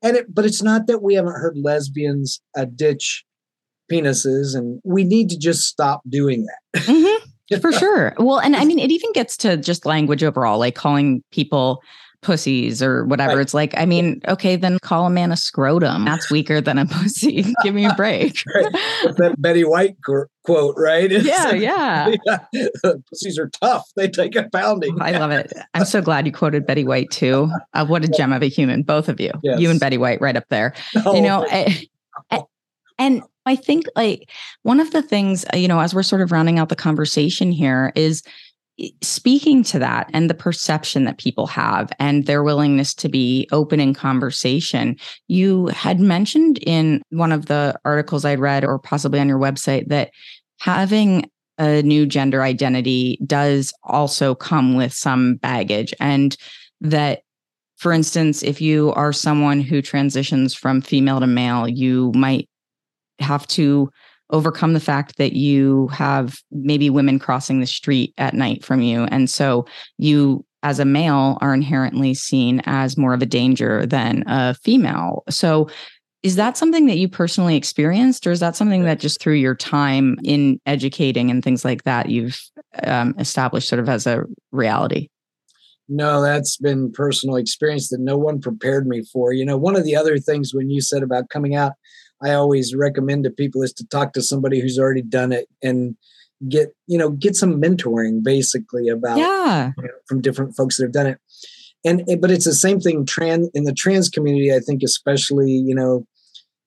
[0.01, 3.23] and it, but it's not that we haven't heard lesbians uh, ditch
[3.91, 6.81] penises, and we need to just stop doing that.
[6.81, 7.29] Mm-hmm
[7.61, 8.13] for sure.
[8.17, 11.81] Well, and I mean, it even gets to just language overall, like calling people
[12.23, 13.35] pussies or whatever.
[13.35, 13.41] Right.
[13.41, 16.05] It's like, I mean, okay, then call a man a scrotum.
[16.05, 17.53] That's weaker than a pussy.
[17.61, 18.41] Give me a break.
[18.55, 18.71] right.
[19.17, 19.97] That Betty White
[20.43, 21.11] quote, right?
[21.11, 22.15] yeah, yeah.
[22.23, 22.93] yeah.
[23.09, 23.83] Pussies are tough.
[23.95, 24.99] They take a pounding.
[25.01, 25.53] I love it.
[25.73, 27.51] I'm so glad you quoted Betty White too.
[27.73, 29.31] Uh, what a gem of a human, both of you.
[29.43, 29.59] Yes.
[29.59, 30.73] You and Betty White right up there.
[31.05, 31.85] Oh, you know, I,
[33.03, 34.29] and I think like
[34.61, 37.51] one of the things, uh, you know, as we're sort of rounding out the conversation
[37.51, 38.23] here is
[39.01, 43.79] speaking to that and the perception that people have and their willingness to be open
[43.79, 44.95] in conversation.
[45.27, 49.89] You had mentioned in one of the articles I'd read, or possibly on your website,
[49.89, 50.11] that
[50.59, 56.35] having a new gender identity does also come with some baggage and
[56.81, 57.21] that
[57.75, 62.49] for instance if you are someone who transitions from female to male you might
[63.23, 63.89] have to
[64.29, 69.03] overcome the fact that you have maybe women crossing the street at night from you.
[69.05, 69.65] And so
[69.97, 75.23] you, as a male, are inherently seen as more of a danger than a female.
[75.29, 75.69] So
[76.23, 79.55] is that something that you personally experienced, or is that something that just through your
[79.55, 82.41] time in educating and things like that, you've
[82.83, 85.09] um, established sort of as a reality?
[85.89, 89.33] No, that's been personal experience that no one prepared me for.
[89.33, 91.73] You know, one of the other things when you said about coming out,
[92.21, 95.95] I always recommend to people is to talk to somebody who's already done it and
[96.49, 99.71] get you know get some mentoring basically about yeah.
[99.77, 101.19] you know, from different folks that have done it.
[101.85, 105.51] And eh, but it's the same thing trans in the trans community i think especially
[105.51, 106.05] you know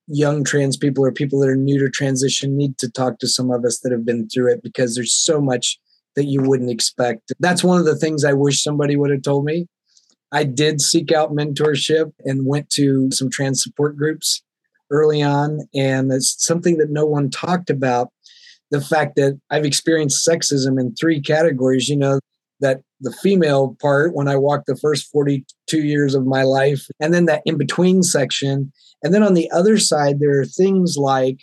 [0.06, 3.50] young trans people or people that are new to transition need to talk to some
[3.50, 5.78] of us that have been through it because there's so much
[6.14, 7.32] that you wouldn't expect.
[7.40, 9.66] That's one of the things i wish somebody would have told me.
[10.32, 14.42] I did seek out mentorship and went to some trans support groups
[14.90, 15.60] early on.
[15.74, 18.10] And it's something that no one talked about
[18.70, 21.88] the fact that I've experienced sexism in three categories.
[21.88, 22.20] You know,
[22.60, 27.12] that the female part when I walked the first 42 years of my life, and
[27.12, 28.72] then that in between section.
[29.02, 31.40] And then on the other side, there are things like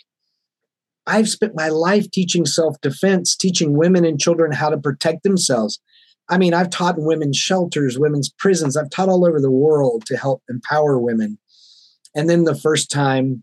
[1.06, 5.80] I've spent my life teaching self defense, teaching women and children how to protect themselves.
[6.28, 10.04] I mean, I've taught in women's shelters, women's prisons, I've taught all over the world
[10.06, 11.38] to help empower women.
[12.14, 13.42] And then the first time,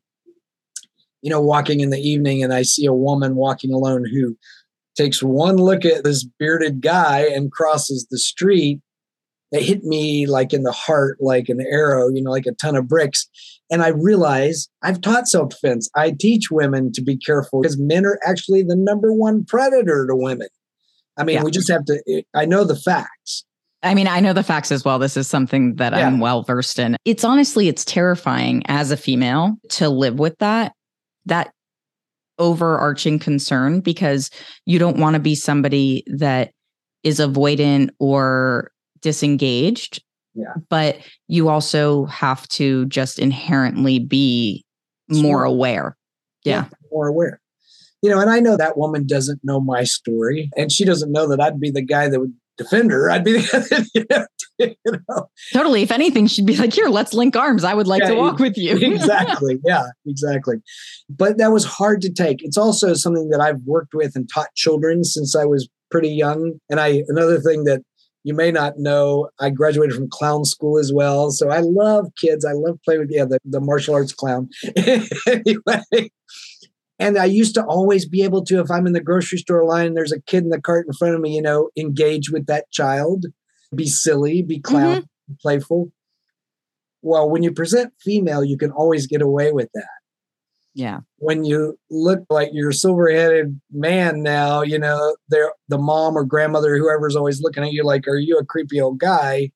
[1.22, 4.36] you know, walking in the evening and I see a woman walking alone who
[4.96, 8.82] takes one look at this bearded guy and crosses the street,
[9.52, 12.76] it hit me like in the heart, like an arrow, you know, like a ton
[12.76, 13.28] of bricks.
[13.70, 15.90] And I realize I've taught self defense.
[15.96, 20.16] I teach women to be careful because men are actually the number one predator to
[20.16, 20.48] women.
[21.18, 21.44] I mean, yeah.
[21.44, 23.46] we just have to, I know the facts.
[23.84, 25.00] I mean, I know the facts as well.
[25.00, 26.06] This is something that yeah.
[26.06, 26.98] I'm well versed in.
[27.06, 30.74] It's honestly, it's terrifying as a female to live with that,
[31.26, 31.52] that
[32.38, 34.30] overarching concern because
[34.66, 36.52] you don't want to be somebody that
[37.04, 38.72] is avoidant or
[39.02, 40.04] disengaged.
[40.34, 40.54] Yeah.
[40.70, 44.64] But you also have to just inherently be
[45.10, 45.98] more aware.
[46.44, 46.66] Yeah.
[46.66, 46.70] yeah.
[46.92, 47.40] More aware.
[48.02, 51.28] You know, and I know that woman doesn't know my story, and she doesn't know
[51.28, 53.10] that I'd be the guy that would defend her.
[53.10, 54.26] I'd be the you know,
[54.60, 54.76] you
[55.10, 55.30] know.
[55.54, 55.82] Totally.
[55.82, 57.64] If anything, she'd be like, here, let's link arms.
[57.64, 58.78] I would like yeah, to walk with you.
[58.82, 59.60] exactly.
[59.66, 60.58] Yeah, exactly.
[61.10, 62.44] But that was hard to take.
[62.44, 66.54] It's also something that I've worked with and taught children since I was pretty young.
[66.70, 67.82] And I another thing that
[68.24, 71.32] you may not know, I graduated from clown school as well.
[71.32, 72.46] So I love kids.
[72.46, 74.50] I love playing with yeah, the, the martial arts clown.
[74.76, 76.12] anyway.
[77.02, 79.88] And I used to always be able to, if I'm in the grocery store line
[79.88, 82.46] and there's a kid in the cart in front of me, you know, engage with
[82.46, 83.26] that child,
[83.74, 85.34] be silly, be clown, mm-hmm.
[85.42, 85.92] playful.
[87.02, 89.88] Well, when you present female, you can always get away with that.
[90.76, 91.00] Yeah.
[91.18, 96.24] When you look like you're a silver-headed man now, you know, they're the mom or
[96.24, 99.50] grandmother, whoever's always looking at you like, are you a creepy old guy?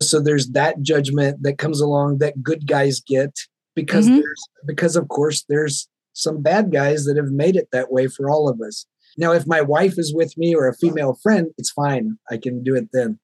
[0.00, 3.36] So there's that judgment that comes along that good guys get
[3.76, 4.16] because mm-hmm.
[4.16, 8.28] there's because of course there's some bad guys that have made it that way for
[8.28, 8.86] all of us.
[9.18, 12.18] Now, if my wife is with me or a female friend, it's fine.
[12.30, 13.18] I can do it then.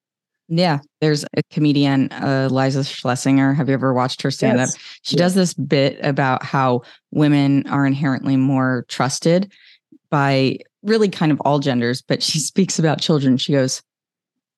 [0.48, 3.56] Yeah, there's a comedian, uh, Liza Shlesinger.
[3.56, 4.68] Have you ever watched her stand up?
[4.68, 4.98] Yes.
[5.02, 5.18] She yes.
[5.18, 9.50] does this bit about how women are inherently more trusted
[10.10, 13.38] by really kind of all genders, but she speaks about children.
[13.38, 13.82] She goes,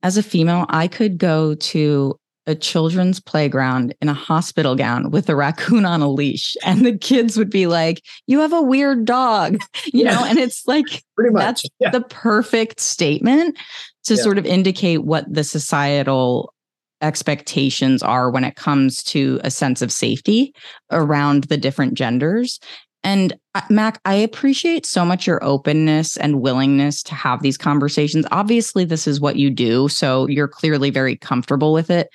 [0.03, 5.28] As a female, I could go to a children's playground in a hospital gown with
[5.28, 9.05] a raccoon on a leash and the kids would be like you have a weird
[9.05, 9.55] dog
[9.86, 10.14] you yeah.
[10.14, 11.40] know and it's like Pretty much.
[11.40, 11.90] that's yeah.
[11.90, 13.57] the perfect statement
[14.05, 14.22] to yeah.
[14.22, 16.53] sort of indicate what the societal
[17.01, 20.55] expectations are when it comes to a sense of safety
[20.90, 22.59] around the different genders
[23.05, 28.27] and uh, Mac, I appreciate so much your openness and willingness to have these conversations.
[28.33, 29.89] Obviously, this is what you do.
[29.89, 32.09] So you're clearly very comfortable with it.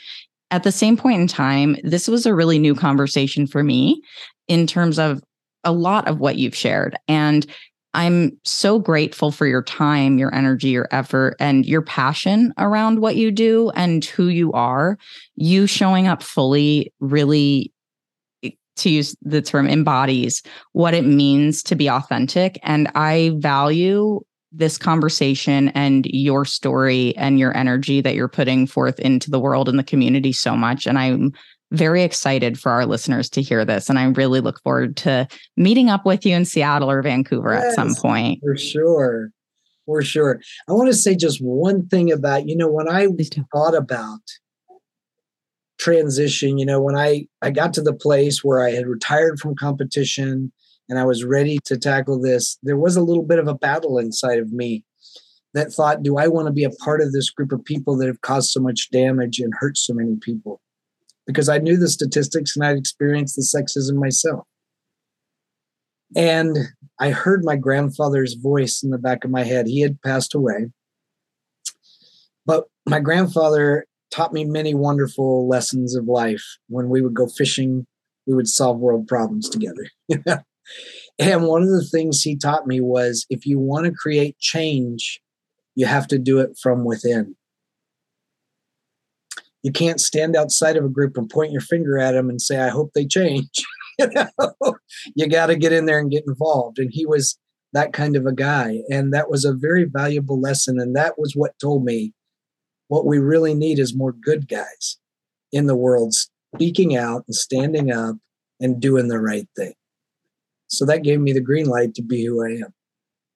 [0.52, 4.02] At the same point in time, this was a really new conversation for me
[4.48, 5.22] in terms of
[5.64, 6.98] a lot of what you've shared.
[7.08, 7.46] And
[7.94, 13.16] I'm so grateful for your time, your energy, your effort, and your passion around what
[13.16, 14.98] you do and who you are.
[15.36, 17.72] You showing up fully really
[18.80, 20.42] to use the term embodies
[20.74, 22.60] what it means to be authentic.
[22.64, 24.22] And I value
[24.52, 29.70] this conversation and your story and your energy that you're putting forth into the world
[29.70, 30.88] and the community so much.
[30.88, 31.34] And I'm
[31.72, 33.90] very excited for our listeners to hear this.
[33.90, 37.66] And I really look forward to meeting up with you in Seattle or Vancouver yes,
[37.66, 38.40] at some point.
[38.42, 39.30] For sure.
[39.86, 40.42] For sure.
[40.68, 43.08] I want to say just one thing about, you know, when I
[43.54, 44.22] thought about
[45.80, 49.56] transition you know when i i got to the place where i had retired from
[49.56, 50.52] competition
[50.90, 53.98] and i was ready to tackle this there was a little bit of a battle
[53.98, 54.84] inside of me
[55.54, 58.08] that thought do i want to be a part of this group of people that
[58.08, 60.62] have caused so much damage and hurt so many people?
[61.26, 64.46] Because i knew the statistics and i'd experienced the sexism myself.
[66.14, 66.58] And
[67.00, 69.68] i heard my grandfather's voice in the back of my head.
[69.68, 70.72] He had passed away.
[72.46, 76.44] But my grandfather taught me many wonderful lessons of life.
[76.68, 77.86] When we would go fishing,
[78.26, 79.88] we would solve world problems together.
[81.20, 85.20] and one of the things he taught me was if you want to create change,
[85.76, 87.36] you have to do it from within.
[89.64, 92.60] You can't stand outside of a group and point your finger at them and say,
[92.60, 93.50] I hope they change.
[95.16, 96.80] you got to get in there and get involved.
[96.80, 97.38] And he was
[97.74, 98.80] that kind of a guy.
[98.90, 100.80] And that was a very valuable lesson.
[100.80, 102.14] And that was what told me
[102.90, 104.98] what we really need is more good guys
[105.54, 106.14] in the world
[106.54, 108.18] speaking out and standing up
[108.60, 109.74] and doing the right thing.
[110.68, 112.74] So that gave me the green light to be who I am.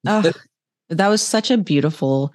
[0.05, 0.31] Oh,
[0.89, 2.33] that was such a beautiful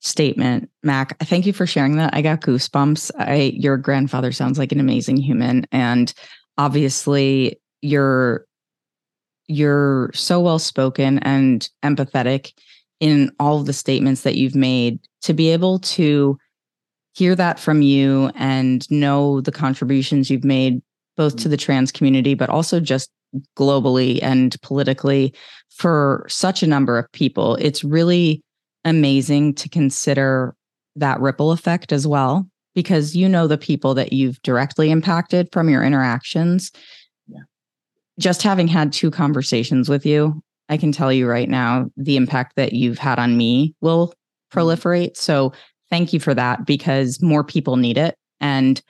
[0.00, 1.18] statement, Mac.
[1.20, 2.14] Thank you for sharing that.
[2.14, 3.10] I got goosebumps.
[3.18, 6.12] I your grandfather sounds like an amazing human and
[6.58, 8.46] obviously you're
[9.46, 12.52] you're so well spoken and empathetic
[13.00, 16.38] in all of the statements that you've made to be able to
[17.14, 20.82] hear that from you and know the contributions you've made
[21.16, 23.10] both to the trans community but also just
[23.56, 25.34] globally and politically
[25.70, 28.42] for such a number of people it's really
[28.84, 30.54] amazing to consider
[30.96, 35.68] that ripple effect as well because you know the people that you've directly impacted from
[35.68, 36.70] your interactions
[37.26, 37.40] yeah.
[38.18, 42.54] just having had two conversations with you i can tell you right now the impact
[42.56, 44.58] that you've had on me will mm-hmm.
[44.60, 45.52] proliferate so
[45.94, 48.16] thank you for that because more people need it.
[48.40, 48.82] And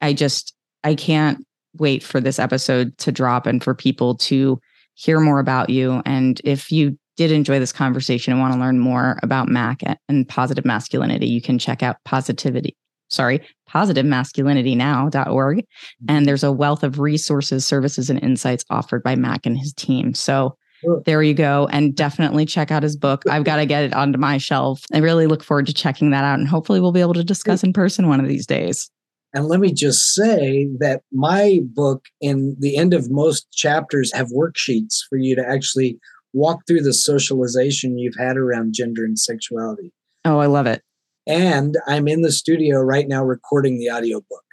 [0.00, 1.44] I just, I can't
[1.78, 4.58] wait for this episode to drop and for people to
[4.94, 6.00] hear more about you.
[6.06, 10.26] And if you did enjoy this conversation and want to learn more about Mac and
[10.26, 12.74] positive masculinity, you can check out positivity.
[13.10, 15.64] Sorry, positivemasculinitynow.org.
[16.08, 20.14] And there's a wealth of resources, services, and insights offered by Mac and his team.
[20.14, 20.56] So
[21.04, 21.68] there you go.
[21.70, 23.22] And definitely check out his book.
[23.28, 24.84] I've got to get it onto my shelf.
[24.92, 26.38] I really look forward to checking that out.
[26.38, 28.90] And hopefully we'll be able to discuss in person one of these days.
[29.34, 34.28] And let me just say that my book, in the end of most chapters, have
[34.28, 35.98] worksheets for you to actually
[36.32, 39.92] walk through the socialization you've had around gender and sexuality.
[40.24, 40.82] Oh, I love it.
[41.26, 44.44] And I'm in the studio right now recording the audiobook.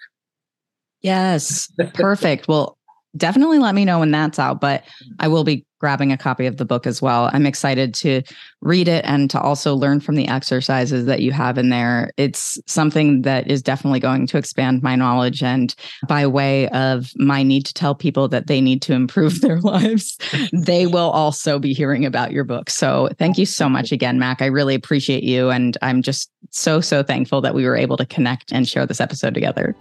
[1.01, 2.47] Yes, perfect.
[2.47, 2.78] well,
[3.15, 5.15] definitely let me know when that's out, but mm.
[5.19, 7.29] I will be grabbing a copy of the book as well.
[7.31, 8.23] I'm excited to
[8.61, 12.09] read it and to also learn from the exercises that you have in there.
[12.17, 15.75] It's something that is definitely going to expand my knowledge and
[16.07, 20.17] by way of my need to tell people that they need to improve their lives,
[20.51, 22.71] they will also be hearing about your book.
[22.71, 24.41] So thank you so much again, Mac.
[24.41, 25.51] I really appreciate you.
[25.51, 28.99] And I'm just so, so thankful that we were able to connect and share this
[28.99, 29.75] episode together.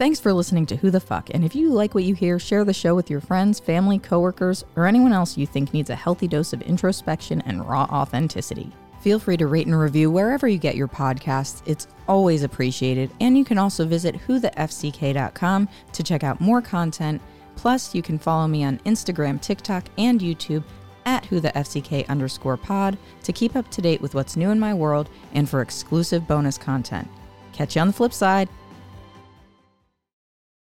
[0.00, 1.28] Thanks for listening to Who the Fuck.
[1.34, 4.64] And if you like what you hear, share the show with your friends, family, coworkers,
[4.74, 8.72] or anyone else you think needs a healthy dose of introspection and raw authenticity.
[9.02, 11.60] Feel free to rate and review wherever you get your podcasts.
[11.66, 13.10] It's always appreciated.
[13.20, 17.20] And you can also visit whothefck.com to check out more content.
[17.56, 20.64] Plus, you can follow me on Instagram, TikTok, and YouTube
[21.04, 25.10] at whothefck underscore pod to keep up to date with what's new in my world
[25.34, 27.06] and for exclusive bonus content.
[27.52, 28.48] Catch you on the flip side.